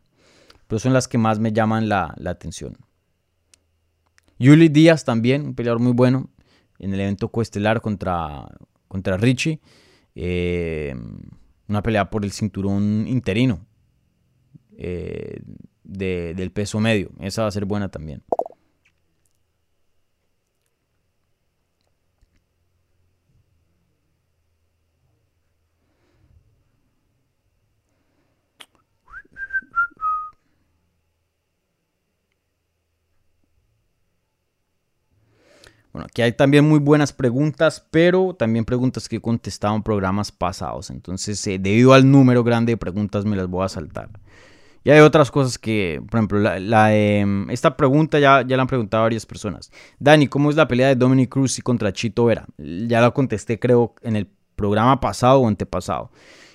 [0.68, 2.78] Pero son las que más me llaman la, atención.
[4.40, 6.30] Yuli Díaz también, un peleador muy bueno
[6.80, 8.46] en el evento coestelar contra,
[8.88, 9.62] contra Richie.
[10.16, 10.96] Eh,
[11.68, 13.66] una pelea por el cinturón interino
[14.78, 15.40] eh,
[15.84, 17.12] del peso medio.
[17.20, 18.24] Esa va a ser buena también.
[36.04, 40.90] Aquí hay también muy buenas preguntas, pero también preguntas que he contestado en programas pasados.
[40.90, 44.10] Entonces, eh, debido al número grande de preguntas, me las voy a saltar.
[44.84, 46.40] Y hay otras cosas que, por ejemplo,
[46.90, 49.72] em, esta pregunta ya, ya la han preguntado varias personas.
[49.98, 52.46] Dani, ¿cómo es la pelea de Dominic Cruz y contra Chito Vera?
[52.58, 56.12] Ya la contesté, creo, en el programa pasado o antepasado.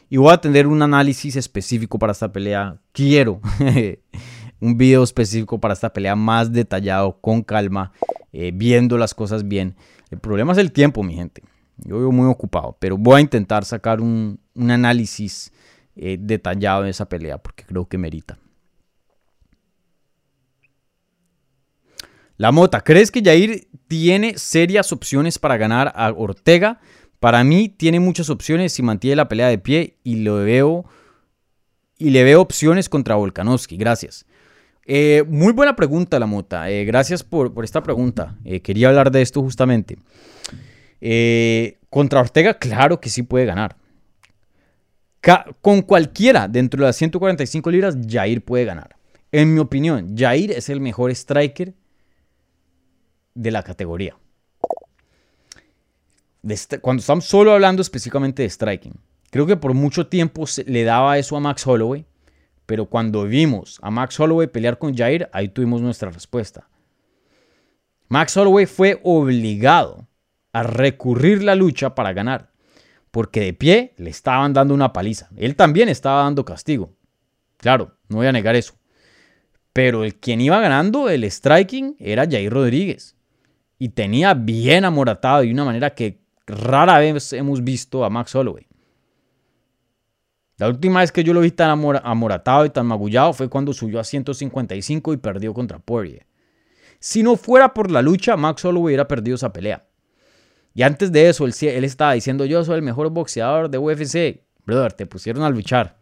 [0.09, 2.79] Y voy a tener un análisis específico para esta pelea.
[2.93, 3.41] Quiero
[4.61, 7.93] un video específico para esta pelea más detallado, con calma,
[8.33, 9.77] eh, viendo las cosas bien.
[10.11, 11.43] El problema es el tiempo, mi gente.
[11.79, 15.53] Yo vivo muy ocupado, pero voy a intentar sacar un, análisis
[15.97, 18.39] eh, detallado de esa pelea porque creo que merita.
[22.37, 26.81] La Mota, ¿crees que Jair tiene serias opciones para ganar a Ortega?
[27.19, 30.87] Para mí tiene muchas opciones si mantiene la pelea de pie y lo veo
[31.99, 33.77] y le veo opciones contra Volkanovski.
[33.77, 34.25] Gracias.
[34.93, 36.69] Eh, muy buena pregunta, la Mota.
[36.69, 38.35] Eh, gracias por, esta pregunta.
[38.45, 39.97] Eh, quería hablar de esto justamente.
[41.89, 43.77] contra Ortega, claro que sí puede ganar.
[45.61, 48.97] con cualquiera dentro de las 145 libras, Jair puede ganar.
[49.31, 51.73] En mi opinión, Jair es el mejor striker
[53.35, 54.17] de la categoría.
[56.81, 58.95] cuando estamos solo hablando específicamente de striking,
[59.31, 62.07] creo que por mucho tiempo le daba eso a Max Holloway
[62.71, 66.69] pero cuando vimos a Max Holloway pelear con Jair, ahí tuvimos nuestra respuesta.
[68.07, 70.07] Max Holloway fue obligado
[70.53, 72.53] a recurrir la lucha para ganar,
[73.11, 75.31] porque de pie le estaban dando una paliza.
[75.37, 76.93] Él también estaba dando castigo.
[77.57, 78.75] Claro, no voy a negar eso.
[79.73, 83.17] Pero el quien iba ganando el striking era Jair Rodríguez.
[83.81, 88.70] Y tenía bien amoratado de una manera que rara vez hemos visto a Max Holloway.
[90.61, 93.99] La última vez que yo lo vi tan amoratado y tan magullado fue cuando subió
[93.99, 96.27] a 155 y perdió contra Poirier.
[96.99, 99.87] Si no fuera por la lucha, Max solo hubiera perdido esa pelea.
[100.75, 104.43] Y antes de eso, él, él estaba diciendo, yo soy el mejor boxeador de UFC.
[104.67, 105.97] Brother, te pusieron a luchar.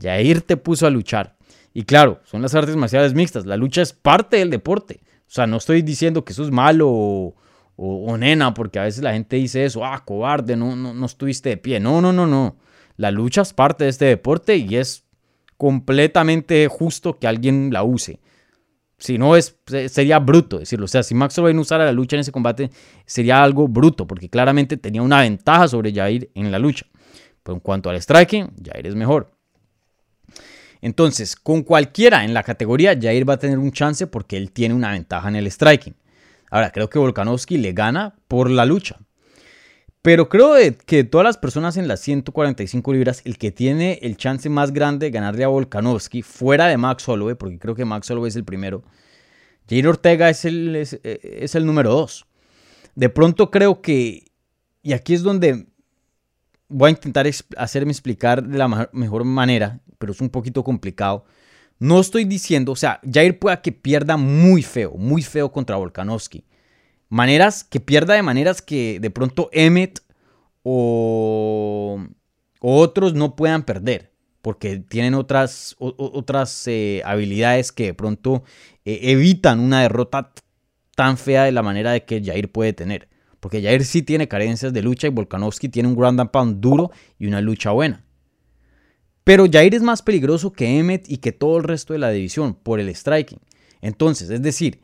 [0.00, 1.36] Jair te puso a luchar.
[1.74, 3.44] Y claro, son las artes marciales mixtas.
[3.44, 5.00] La lucha es parte del deporte.
[5.04, 7.34] O sea, no estoy diciendo que eso es malo o,
[7.76, 11.50] o, nena, porque a veces la gente dice eso, ah, cobarde, no, no, no estuviste
[11.50, 11.78] de pie.
[11.78, 12.56] No, no, no, no.
[12.98, 15.04] La lucha es parte de este deporte y es
[15.56, 18.20] completamente justo que alguien la use.
[18.98, 19.56] Si no, es,
[19.88, 20.86] sería bruto decirlo.
[20.86, 22.70] O sea, si Max Holloway no usara la lucha en ese combate,
[23.06, 26.86] sería algo bruto, porque claramente tenía una ventaja sobre Jair en la lucha.
[27.44, 29.30] Pero en cuanto al striking, Jair es mejor.
[30.80, 34.74] Entonces, con cualquiera en la categoría, Jair va a tener un chance porque él tiene
[34.74, 35.94] una ventaja en el striking.
[36.50, 38.98] Ahora, creo que Volkanovski le gana por la lucha.
[40.02, 40.54] Pero creo
[40.86, 45.06] que todas las personas en las 145 libras, el que tiene el chance más grande
[45.06, 48.44] de ganarle a Volkanovski, fuera de Max Holloway, porque creo que Max Holloway es el
[48.44, 48.84] primero,
[49.68, 52.26] Jair Ortega es el, es, el número 2.
[52.94, 54.24] De pronto creo que,
[54.82, 55.66] y aquí es donde
[56.68, 57.26] voy a intentar
[57.56, 61.24] hacerme explicar de la mejor manera, pero es un poquito complicado.
[61.80, 66.44] No estoy diciendo, o sea, Jair pueda que pierda muy feo, muy feo contra Volkanovski
[67.08, 70.02] maneras que pierda de maneras que de pronto Emmet
[70.62, 71.98] o,
[72.60, 78.44] otros no puedan perder porque tienen otras, otras eh, habilidades que de pronto
[78.84, 80.32] eh, evitan una derrota
[80.94, 83.08] tan fea de la manera de que Jair puede tener.
[83.40, 86.90] Porque Jair sí tiene carencias de lucha y Volkanovski tiene un ground and pound duro
[87.18, 88.04] y una lucha buena.
[89.22, 92.54] Pero Jair es más peligroso que Emmet y que todo el resto de la división
[92.54, 93.40] por el striking.
[93.80, 94.80] Entonces, es decir,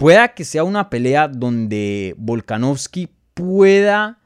[0.00, 4.18] Pueda que sea una pelea donde Volkanovski pueda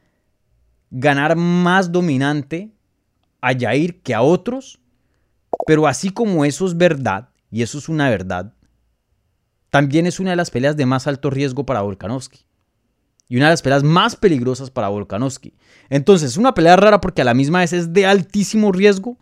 [0.93, 2.71] ganar más dominante
[3.41, 4.79] a Jair que a otros,
[5.67, 8.55] pero así como eso es verdad, y eso es una verdad,
[9.69, 12.47] también es una de las peleas de más alto riesgo para Volkanovski.
[13.29, 15.55] Y una de las peleas más peligrosas para Volkanovski.
[15.91, 19.19] Entonces, es una pelea rara porque a la misma vez es de altísimo riesgo,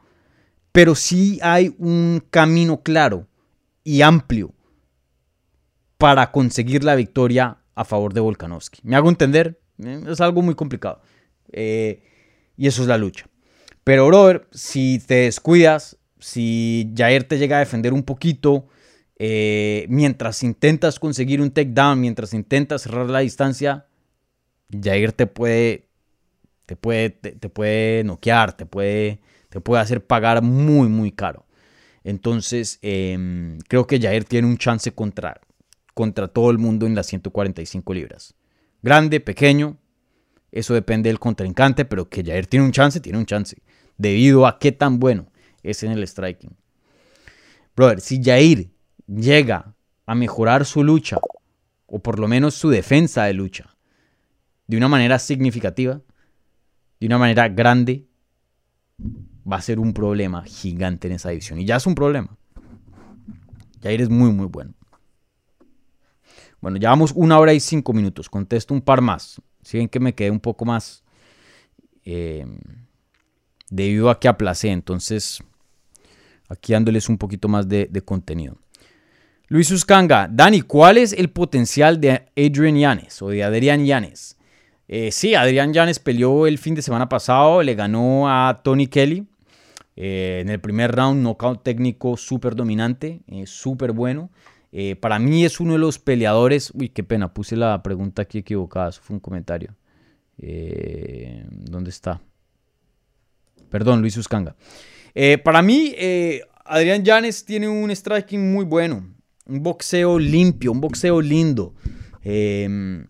[0.70, 3.26] pero sí hay un camino claro
[3.84, 4.52] y amplio
[6.02, 8.80] para conseguir la victoria a favor de Volkanovski.
[8.82, 9.60] ¿Me hago entender?
[9.78, 11.00] Eh, es algo muy complicado.
[11.52, 12.02] Eh,
[12.56, 13.26] y eso es la lucha.
[13.84, 18.66] Pero, brother, si te descuidas, si Jair te llega a defender un poquito,
[19.16, 23.86] eh, mientras intentas conseguir un takedown, mientras intentas cerrar la distancia,
[24.72, 25.86] Jair te puede,
[26.66, 31.46] te puede, te, puede noquear, te puede, te puede hacer pagar muy, muy caro.
[32.02, 35.40] Entonces, em, creo que Jair tiene un chance contra,
[35.94, 38.34] contra todo el mundo en las 145 libras.
[38.82, 39.78] Grande, pequeño,
[40.50, 43.62] eso depende del contrincante, pero que Jair tiene un chance, tiene un chance.
[43.96, 45.30] Debido a qué tan bueno
[45.62, 46.56] es en el striking.
[47.74, 48.70] Brother, si Jair
[49.06, 49.74] llega
[50.06, 51.18] a mejorar su lucha,
[51.86, 53.76] o por lo menos su defensa de lucha,
[54.66, 56.00] de una manera significativa,
[57.00, 58.06] de una manera grande,
[59.50, 61.58] va a ser un problema gigante en esa división.
[61.60, 62.36] Y ya es un problema.
[63.82, 64.74] Jair es muy, muy bueno.
[66.62, 68.30] Bueno, llevamos una hora y cinco minutos.
[68.30, 69.42] Contesto un par más.
[69.62, 71.02] Si ven que me quedé un poco más
[72.04, 72.46] eh,
[73.68, 74.68] debido a que aplacé.
[74.68, 75.42] Entonces,
[76.48, 78.58] aquí dándoles un poquito más de, contenido.
[79.48, 84.38] Luis Uscanga, Dani, ¿cuál es el potencial de Adrian Yanes o de Adrián Yanes?
[84.86, 89.26] Eh, sí, Adrián Yanes peleó el fin de semana pasado, le ganó a Tony Kelly.
[89.96, 94.30] Eh, en el primer round, knockout técnico súper dominante, súper bueno.
[94.72, 96.72] Eh, para mí es uno de los peleadores.
[96.74, 98.88] Uy, qué pena, puse la pregunta aquí equivocada.
[98.88, 99.74] Eso fue un comentario.
[100.38, 102.20] ¿Dónde está?
[103.70, 104.56] Perdón, Luis Uscanga.
[105.44, 105.94] para mí,
[106.64, 109.06] Adrián Llanes tiene un striking muy bueno.
[109.46, 111.74] Un boxeo limpio, un boxeo lindo.
[112.24, 113.06] un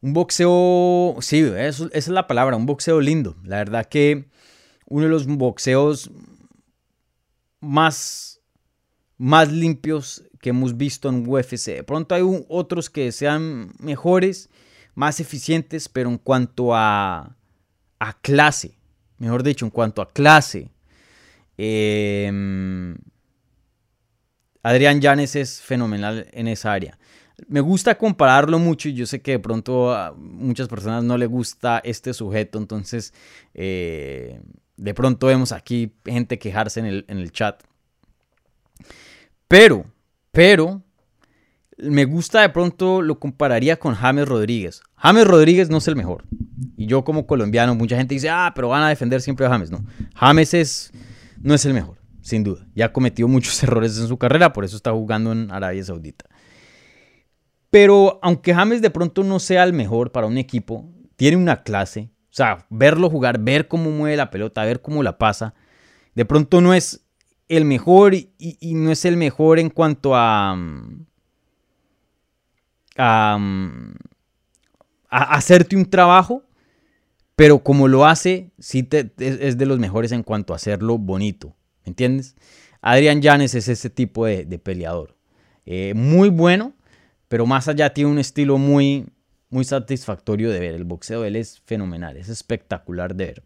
[0.00, 3.36] boxeo, sí, esa es la palabra, un boxeo lindo.
[3.42, 4.28] La verdad que
[4.86, 6.10] uno de los boxeos
[7.60, 8.33] más,
[9.18, 11.66] más limpios que hemos visto en UFC.
[11.66, 14.50] De pronto hay otros que sean mejores,
[14.94, 17.36] más eficientes, pero en cuanto a,
[17.98, 18.78] a clase,
[19.18, 20.70] mejor dicho, en cuanto a clase,
[21.56, 22.96] em,
[24.62, 26.98] Adrián Llanes es fenomenal en esa área.
[27.48, 31.26] Me gusta compararlo mucho y yo sé que de pronto a muchas personas no le
[31.26, 33.12] gusta este sujeto, entonces
[33.54, 34.40] eh,
[34.76, 37.62] de pronto vemos aquí gente quejarse en el, chat.
[39.54, 39.84] Pero,
[40.32, 40.82] pero,
[41.78, 44.82] me gusta de pronto lo compararía con James Rodríguez.
[44.96, 46.24] James Rodríguez no es el mejor.
[46.76, 49.70] Y yo como colombiano, mucha gente dice, ah, pero van a defender siempre a James.
[49.70, 49.84] No,
[50.16, 50.92] James es,
[51.40, 52.66] no es el mejor, sin duda.
[52.74, 56.24] Ya ha cometido muchos errores en su carrera, por eso está jugando en Arabia Saudita.
[57.70, 62.10] Pero aunque James de pronto no sea el mejor para un equipo, tiene una clase,
[62.24, 65.54] o sea, verlo jugar, ver cómo mueve la pelota, ver cómo la pasa.
[66.16, 67.03] De pronto no es
[67.48, 71.06] el mejor y, no es el mejor en cuanto a, mm,
[72.96, 73.94] mm,
[75.10, 76.42] a, hacerte un trabajo,
[77.36, 81.54] pero como lo hace, sí es, de los mejores en cuanto a hacerlo bonito.
[81.84, 82.36] ¿Me entiendes?
[82.80, 85.16] Adrián Llanes es ese tipo de, peleador.
[85.66, 86.74] Eh, muy bueno,
[87.28, 89.06] pero más allá tiene un estilo muy,
[89.50, 90.74] muy satisfactorio de ver.
[90.74, 93.42] El boxeo de él es fenomenal, es espectacular de ver.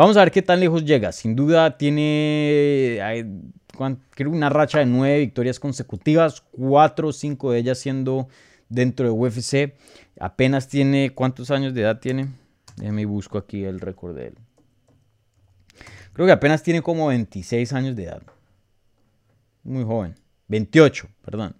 [0.00, 1.12] Vamos a ver qué tan lejos llega.
[1.12, 2.98] Sin duda tiene
[4.14, 8.26] creo una racha de nueve victorias consecutivas, cuatro o cinco de ellas siendo
[8.70, 9.74] dentro de UFC.
[10.18, 12.28] Apenas tiene, ¿cuántos años de edad tiene?
[12.78, 14.38] Déjame busco aquí el récord de él.
[16.14, 18.22] Creo que apenas tiene como 26 años de edad.
[19.64, 20.14] Muy joven.
[20.48, 21.56] 28, perdón.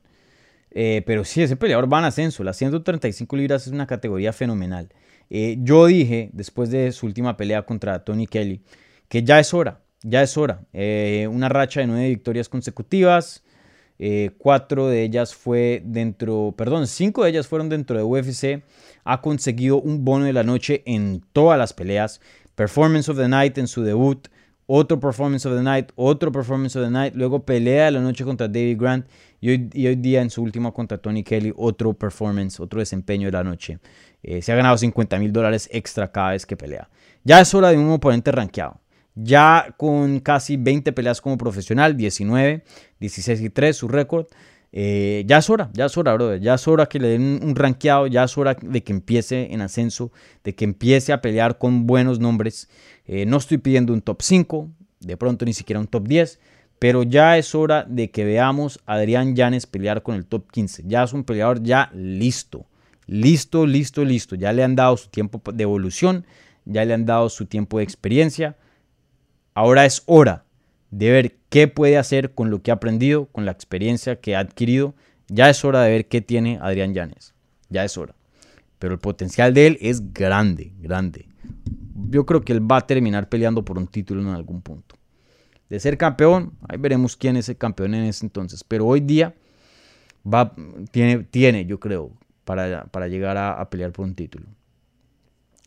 [0.70, 2.42] Eh, pero sí, ese peleador va en ascenso.
[2.42, 4.88] Las 135 libras es una categoría fenomenal.
[5.30, 8.60] Eh, yo dije, después de su última pelea contra Tony Kelly,
[9.08, 10.66] que ya es hora, ya es hora.
[10.72, 13.42] Eh, una racha de nueve victorias consecutivas.
[14.38, 18.64] cuatro de ellas fue dentro, perdón, cinco de ellas fueron dentro de UFC.
[19.04, 22.20] Ha conseguido un bono de la noche en todas las peleas.
[22.54, 24.28] Performance of the Night en su debut
[24.72, 28.22] otro Performance of the Night, otro Performance of the Night, luego pelea de la noche
[28.24, 29.06] contra David Grant
[29.40, 33.42] y hoy, día en su última contra Tony Kelly, otro Performance, otro desempeño de la
[33.42, 33.80] noche.
[34.22, 36.88] Eh, se ha ganado 50 mil dólares extra cada vez que pelea.
[37.24, 38.80] Ya es hora de un oponente rankeado.
[39.16, 42.62] Ya con casi 20 peleas como profesional, 19,
[43.00, 44.26] 16 y 3 su récord.
[44.72, 46.40] Eh, ya es hora, ya es hora, brother.
[46.40, 49.60] Ya es hora que le den un rankeado, ya es hora de que empiece en
[49.62, 50.12] ascenso,
[50.44, 52.68] de que empiece a pelear con buenos nombres.
[53.06, 54.68] Eh, no estoy pidiendo un top 5,
[55.00, 56.38] de pronto ni siquiera un top 10,
[56.78, 60.84] pero ya es hora de que veamos a Adrián Llanes pelear con el top 15.
[60.86, 62.66] Ya es un peleador ya listo,
[63.06, 64.36] listo, listo, listo.
[64.36, 66.26] Ya le han dado su tiempo de evolución,
[66.64, 68.56] ya le han dado su tiempo de experiencia.
[69.52, 70.44] Ahora es hora
[70.90, 74.40] de ver qué puede hacer con lo que ha aprendido, con la experiencia que ha
[74.40, 74.94] adquirido.
[75.28, 77.34] Ya es hora de ver qué tiene Adrián Llanes.
[77.68, 78.14] Ya es hora.
[78.78, 81.30] Pero el potencial de él es grande, grande
[82.10, 84.96] yo creo que él va a terminar peleando por un título en algún punto.
[85.68, 88.64] De ser campeón, ahí veremos quién es el campeón en ese entonces.
[88.64, 89.34] Pero hoy día
[90.26, 90.52] va,
[90.90, 92.10] tiene, yo creo,
[92.44, 94.46] para, para llegar a, a pelear por un título.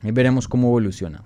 [0.01, 1.23] Ahí veremos cómo evoluciona.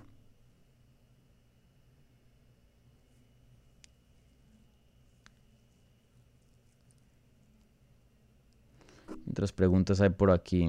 [9.38, 10.68] Otras preguntas hay por aquí.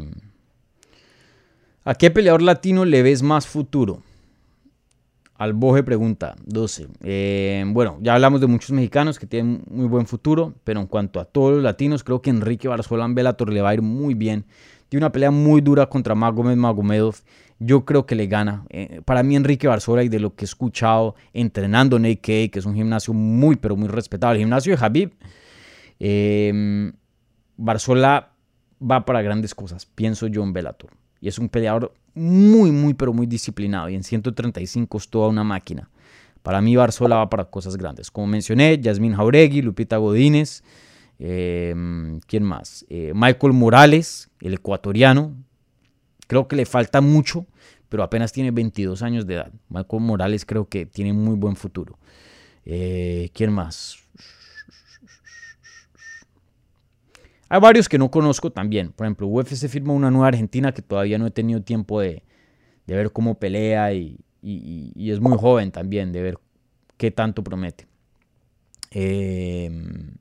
[1.85, 4.03] ¿A qué peleador latino le ves más futuro?
[5.37, 6.89] Alboje pregunta 12.
[7.03, 11.19] Eh, bueno, ya hablamos de muchos mexicanos que tienen muy buen futuro, pero en cuanto
[11.19, 14.13] a todos los latinos, creo que Enrique Barzuela en Bellator le va a ir muy
[14.13, 14.45] bien.
[14.91, 17.15] Tiene una pelea muy dura contra Magomed Magomedov.
[17.59, 18.67] Yo creo que le gana.
[18.69, 22.51] Eh, para mí, Enrique Barzola, y de lo que he escuchado entrenando en AK, que
[22.53, 25.15] es un gimnasio muy, pero muy respetado, el gimnasio de Habib,
[26.01, 26.93] eh,
[27.57, 28.35] Barzola
[28.81, 30.91] va para grandes cosas, pienso yo en Bellator.
[31.21, 33.89] Y es un peleador muy, muy, pero muy disciplinado.
[33.89, 35.91] Y en 135 es toda una máquina.
[36.43, 38.11] Para mí, Barzola va para cosas grandes.
[38.11, 40.63] Como mencioné, Yasmín Jauregui, Lupita Godínez.
[41.19, 42.87] Em, ¿Quién más?
[42.89, 45.35] Eh, Michael Morales, el ecuatoriano.
[46.29, 47.47] Creo que le falta mucho,
[47.89, 49.53] pero apenas tiene 22 años de edad.
[49.69, 51.99] Michael Morales creo que tiene muy buen futuro.
[52.65, 53.99] Eh, ¿Quién más?
[57.49, 58.93] Hay varios que no conozco también.
[58.93, 62.23] Por ejemplo, UFC firma una nueva argentina que todavía no he tenido tiempo de,
[62.87, 66.39] ver cómo pelea y, es muy joven también, de ver
[66.97, 67.87] qué tanto promete.
[68.91, 70.15] Em,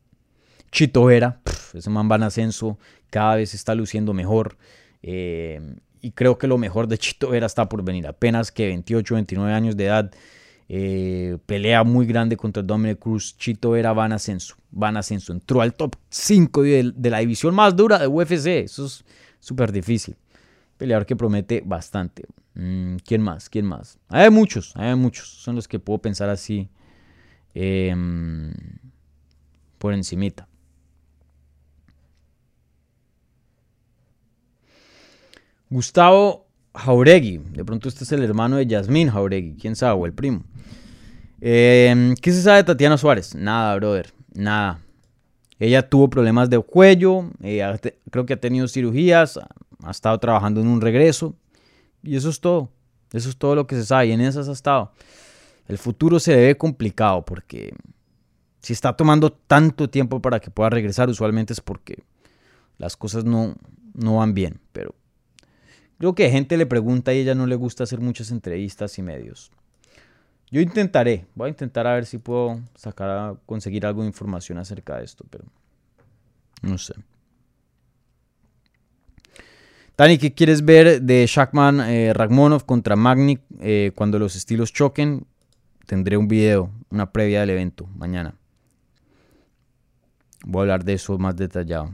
[0.71, 1.41] Chito Vera,
[1.73, 2.77] ese man va en ascenso,
[3.09, 4.57] cada vez está luciendo mejor.
[5.01, 8.07] Em, y creo que lo mejor de Chito Vera está por venir.
[8.07, 10.11] Apenas que 28, 29 años de edad
[10.69, 13.35] eh, pelea muy grande contra Dominic Cruz.
[13.37, 14.55] Chito Vera van ascenso.
[14.71, 15.31] Van ascenso.
[15.31, 18.47] Entró al top 5 de, la división más dura de UFC.
[18.47, 19.05] Eso es
[19.39, 20.15] súper difícil.
[20.77, 22.25] Peleador que promete bastante.
[22.53, 23.49] Mm, ¿Quién más?
[23.49, 23.97] ¿Quién más?
[24.09, 25.27] Hay muchos, hay muchos.
[25.27, 26.69] Son los que puedo pensar así
[27.53, 28.51] em,
[29.77, 30.47] por encimita.
[35.69, 37.39] Gustavo Jauregui.
[37.51, 39.55] De pronto este es el hermano de Yasmín Jauregui.
[39.55, 39.99] ¿Quién sabe?
[39.99, 40.43] O el primo.
[41.39, 43.35] Em, ¿Qué se sabe de Tatiana Suárez?
[43.35, 44.13] Nada, brother.
[44.33, 44.79] Nada.
[45.59, 47.29] Ella tuvo problemas de cuello.
[48.11, 49.39] creo que ha tenido cirugías.
[49.83, 51.35] Ha estado trabajando en un regreso.
[52.03, 52.69] Y eso es todo.
[53.11, 54.07] Eso es todo lo que se sabe.
[54.07, 54.91] Y en esas ha estado.
[55.67, 57.73] El futuro se ve complicado porque
[58.61, 62.03] si está tomando tanto tiempo para que pueda regresar, usualmente es porque
[62.77, 63.55] las cosas no,
[63.93, 64.59] no van bien.
[64.71, 64.95] Pero
[65.97, 69.51] Creo que gente le pregunta y ella no le gusta hacer muchas entrevistas y medios.
[70.49, 74.97] Yo intentaré, voy a intentar a ver si puedo sacar, conseguir algo de información acerca
[74.97, 75.43] de esto, pero
[76.61, 76.93] no sé.
[79.97, 85.25] Dani, ¿qué quieres ver de Shakman eh, Ragmonov contra Magnik eh, cuando los estilos choquen?
[85.85, 88.35] Tendré un video, una previa del evento mañana.
[90.45, 91.91] Voy a hablar de eso más detallado.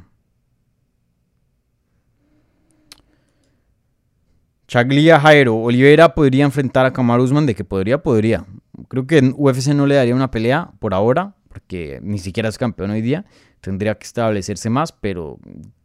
[4.73, 8.47] Chaglia Jairo, Olivera podría enfrentar a Kamaru Usman, de que podría, podría.
[8.87, 12.89] Creo que UFC no le daría una pelea por ahora, porque ni siquiera es campeón
[12.89, 13.23] hoy día.
[13.61, 15.37] Tendría que establecerse más, pero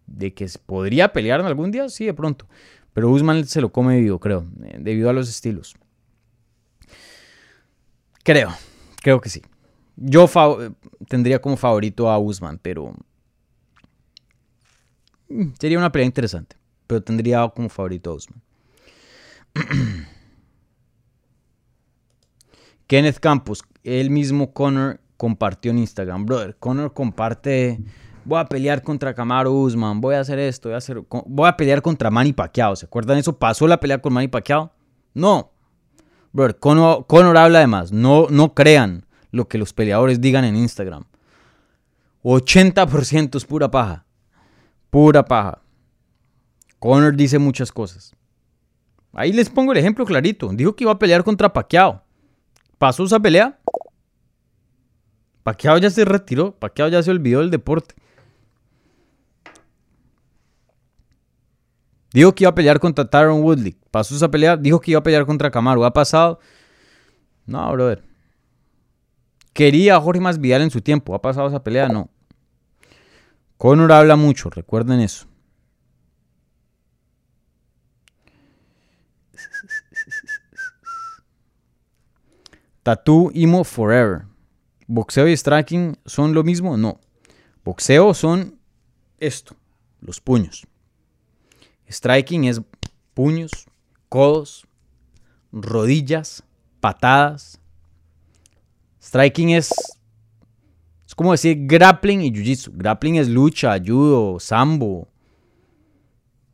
[0.07, 2.47] de que podría pelear en algún día, sí, de pronto.
[2.95, 5.77] Pero Usman se lo come vivo, creo, eh, debido a los estilos.
[8.23, 8.55] Creo,
[9.03, 9.43] creo que sí.
[9.97, 10.27] Yo
[11.11, 12.95] tendría como favorito a Usman, pero
[15.29, 16.57] mm, sería una pelea interesante.
[16.87, 18.48] Pero tendría como favorito a Usman.
[22.87, 26.57] Kenneth Campos, él mismo Connor compartió en Instagram, brother.
[26.59, 27.79] Connor comparte,
[28.25, 30.71] voy a pelear contra Camaro Usman, voy a hacer esto,
[31.27, 32.77] voy a, pelear contra Manny Pacquiao.
[32.77, 33.39] ¿Se acuerdan eso?
[33.39, 34.73] ¿Pasó la pelea con Manny Pacquiao?
[35.13, 35.53] No.
[36.33, 37.93] Brother, Connor, habla además.
[37.93, 41.05] No, no crean lo que los peleadores digan en Instagram.
[42.23, 44.07] 80% es pura paja.
[44.91, 45.61] Pura paja.
[46.79, 48.15] Connor dice muchas cosas.
[49.13, 50.49] Ahí les pongo el ejemplo clarito.
[50.53, 52.03] Dijo que iba a pelear contra Pacquiao.
[52.79, 53.59] ¿Pasó esa pelea?
[55.43, 56.53] Pacquiao ya se retiró.
[56.53, 57.95] Pacquiao ya se olvidó del deporte.
[62.13, 63.77] Dijo que iba a pelear contra Tyron Woodley.
[63.91, 64.57] ¿Pasó esa pelea?
[64.57, 65.85] Dijo que iba a pelear contra Camaro.
[65.85, 66.39] ¿Ha pasado?
[67.47, 68.05] No, brother.
[69.53, 71.15] Quería a Jorge Masvidal en su tiempo.
[71.15, 71.89] ¿Ha pasado esa pelea?
[71.89, 72.11] No.
[73.57, 75.27] Conor habla mucho, recuerden eso.
[82.89, 84.25] Tattoo Imo Forever.
[84.87, 86.79] ¿Boxeo y striking son lo mismo?
[86.79, 86.99] No.
[87.63, 88.59] Boxeo son
[89.19, 89.55] esto,
[90.01, 90.67] los puños.
[91.87, 92.63] Striking es
[93.13, 93.51] puños,
[94.09, 94.67] codos,
[95.53, 96.43] rodillas,
[96.81, 97.61] patadas.
[99.03, 99.71] Striking es,
[101.07, 102.71] es como decir grappling y jiu-jitsu.
[102.73, 105.09] Grappling es lucha, judo, sambo.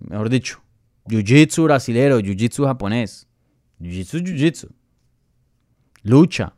[0.00, 0.60] Mejor dicho,
[1.06, 3.28] jiu-jitsu brasilero, jiu-jitsu japonés.
[3.78, 4.74] Jiu-jitsu, jiu-jitsu
[6.04, 6.54] lucha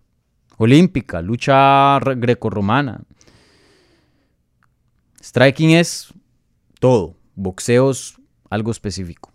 [0.58, 3.02] olímpica, lucha grecorromana.
[5.22, 6.12] Striking es
[6.78, 8.16] todo, boxeo es
[8.50, 9.32] algo específico.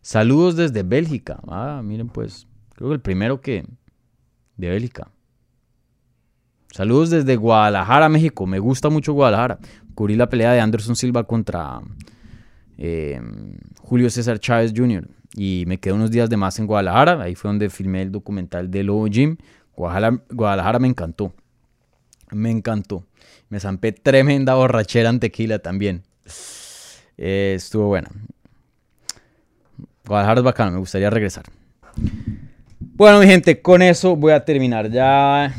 [0.00, 1.40] Saludos desde Bélgica.
[1.46, 3.64] Ah, miren pues, creo que el primero que
[4.56, 5.10] de Bélgica.
[6.72, 8.46] Saludos desde Guadalajara, México.
[8.46, 9.58] Me gusta mucho Guadalajara.
[9.94, 11.80] cubrí la pelea de Anderson Silva contra
[12.78, 13.20] eh,
[13.80, 15.06] Julio César Chávez Jr.
[15.34, 17.22] Y me quedé unos días de más en Guadalajara.
[17.22, 19.36] Ahí fue donde filmé el documental de Lobo Jim.
[19.74, 21.32] Guadalajara, me encantó.
[22.30, 23.04] Me encantó.
[23.48, 26.02] Me zampé tremenda borrachera en tequila también.
[27.16, 28.08] Eh, estuvo buena.
[30.06, 31.44] Guadalajara es bacano, me gustaría regresar.
[32.78, 34.90] Bueno, mi gente, con eso voy a terminar.
[34.90, 35.54] Ya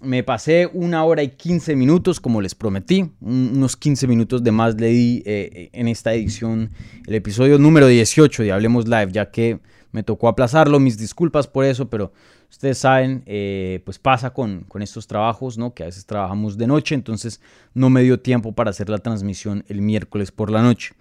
[0.00, 3.10] me pasé una hora y 15 minutos, como les prometí.
[3.20, 6.70] unos 15 minutos de más le di eh, en esta edición,
[7.06, 9.60] el episodio número 18 de Hablemos Live, ya que
[9.90, 10.78] me tocó aplazarlo.
[10.78, 12.12] Mis disculpas por eso, pero
[12.48, 15.74] ustedes saben, eh, pues pasa con, con, estos trabajos, ¿no?
[15.74, 17.40] Que a veces trabajamos de noche, entonces
[17.74, 20.94] no me dio tiempo para hacer la transmisión el miércoles por la noche.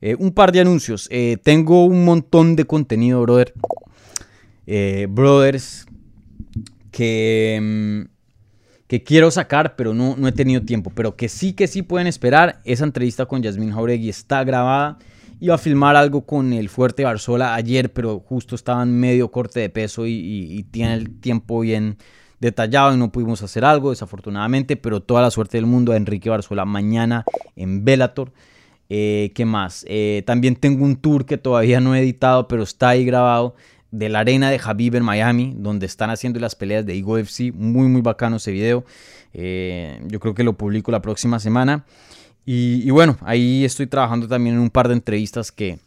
[0.00, 1.08] Eh, un par de anuncios.
[1.42, 3.52] tengo un montón de contenido, brother.
[5.08, 5.86] brothers,
[6.90, 8.17] que mm,
[8.88, 10.90] que quiero sacar, pero no, no he tenido tiempo.
[10.94, 12.60] Pero que sí, que sí pueden esperar.
[12.64, 14.98] Esa entrevista con Yasmín Jauregui está grabada.
[15.40, 19.60] Iba a filmar algo con el Fuerte Barzola ayer, pero justo estaba en medio corte
[19.60, 21.98] de peso y, tiene el tiempo bien
[22.40, 24.76] detallado y no pudimos hacer algo, desafortunadamente.
[24.76, 27.24] Pero toda la suerte del mundo a Enrique Barzola mañana
[27.56, 28.32] en Bellator.
[28.88, 29.84] Eh, ¿Qué más?
[29.86, 33.54] Eh, también tengo un tour que todavía no he editado, pero está ahí grabado
[33.90, 37.52] de la arena de Habib en Miami, donde están haciendo las peleas de Ego FC.
[37.52, 38.84] Muy, muy bacano ese video.
[39.32, 41.84] Eh, yo creo que lo publico la próxima semana.
[42.50, 45.78] Y, bueno, ahí estoy trabajando también en un par de entrevistas que,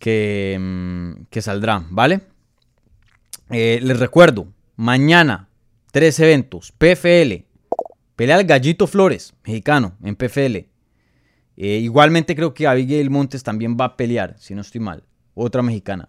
[0.00, 2.22] que, mm, que saldrán, ¿vale?
[3.48, 5.48] Eh, les recuerdo, mañana
[5.92, 6.72] tres eventos.
[6.72, 7.44] PFL,
[8.16, 10.68] pelea al Gallito Flores, mexicano, en PFL.
[11.56, 15.04] Eh, igualmente creo que Abigail Montes también va a pelear, si no estoy mal.
[15.34, 16.08] Otra mexicana.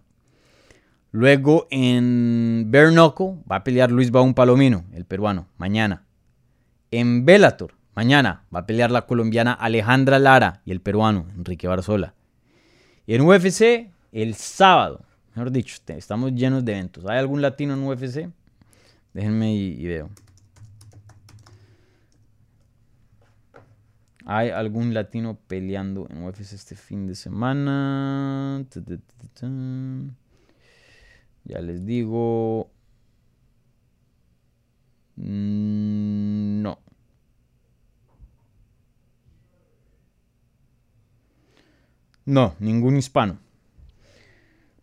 [1.11, 6.05] Luego en Bernoco va a pelear Luis Baún Palomino, el peruano, mañana.
[6.89, 12.13] En Bellator, mañana va a pelear la colombiana Alejandra Lara y el peruano Enrique Barzola.
[13.05, 15.03] Y en UFC, el sábado,
[15.35, 17.05] mejor dicho, estamos llenos de eventos.
[17.05, 18.29] ¿Hay algún latino en UFC?
[19.13, 20.09] Déjenme y, veo.
[24.25, 28.63] ¿Hay algún latino peleando en UFC este fin de semana?
[31.45, 32.69] Ya les digo...
[35.17, 36.79] Mm, no.
[42.25, 43.39] No, ningún hispano.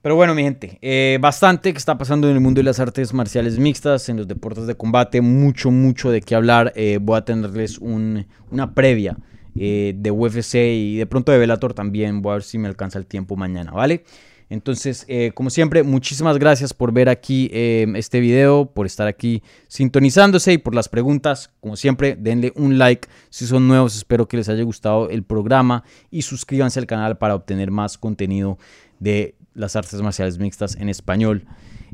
[0.01, 3.12] Pero bueno, mi gente, eh, bastante que está pasando en el mundo de las artes
[3.12, 6.72] marciales mixtas, en los deportes de combate, mucho, mucho de qué hablar.
[6.76, 9.16] Eh, voy a tenerles una previa
[9.56, 12.22] eh, de UFC y de pronto de Velator también.
[12.22, 14.05] Voy a ver si me alcanza el tiempo mañana, ¿vale?
[14.51, 19.43] Entonces, eh, como siempre, muchísimas gracias por ver aquí eh, este video, por estar aquí
[19.66, 21.51] sintonizándose y por las preguntas.
[21.61, 23.97] Como siempre, denle un like si son nuevos.
[23.97, 28.59] Espero que les haya gustado el programa y suscríbanse al canal para obtener más contenido
[28.99, 31.45] de las artes marciales mixtas en español.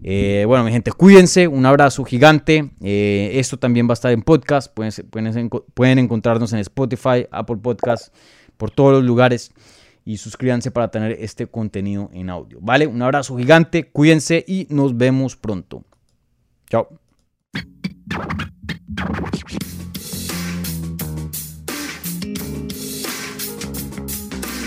[0.02, 2.70] Eh, bueno, mi gente, cuídense, un abrazo gigante.
[2.80, 4.72] esto también va a estar en podcast.
[4.72, 8.14] Pueden encontrarnos en Spotify, Apple Podcast,
[8.56, 9.52] por todos los lugares
[10.04, 12.58] y suscríbanse para tener este contenido en audio.
[12.60, 12.86] ¿Vale?
[12.86, 15.84] Un abrazo gigante, cuídense y nos vemos pronto.
[16.68, 16.88] Chao.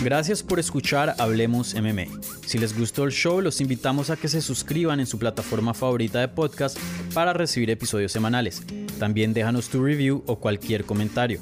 [0.04, 2.06] Gracias por escuchar Hablemos MMA.
[2.46, 6.22] Si les gustó el show, los invitamos a que se suscriban en su plataforma favorita
[6.22, 6.78] de podcast
[7.14, 8.64] para recibir episodios semanales.
[9.00, 11.42] También déjanos tu review o cualquier comentario.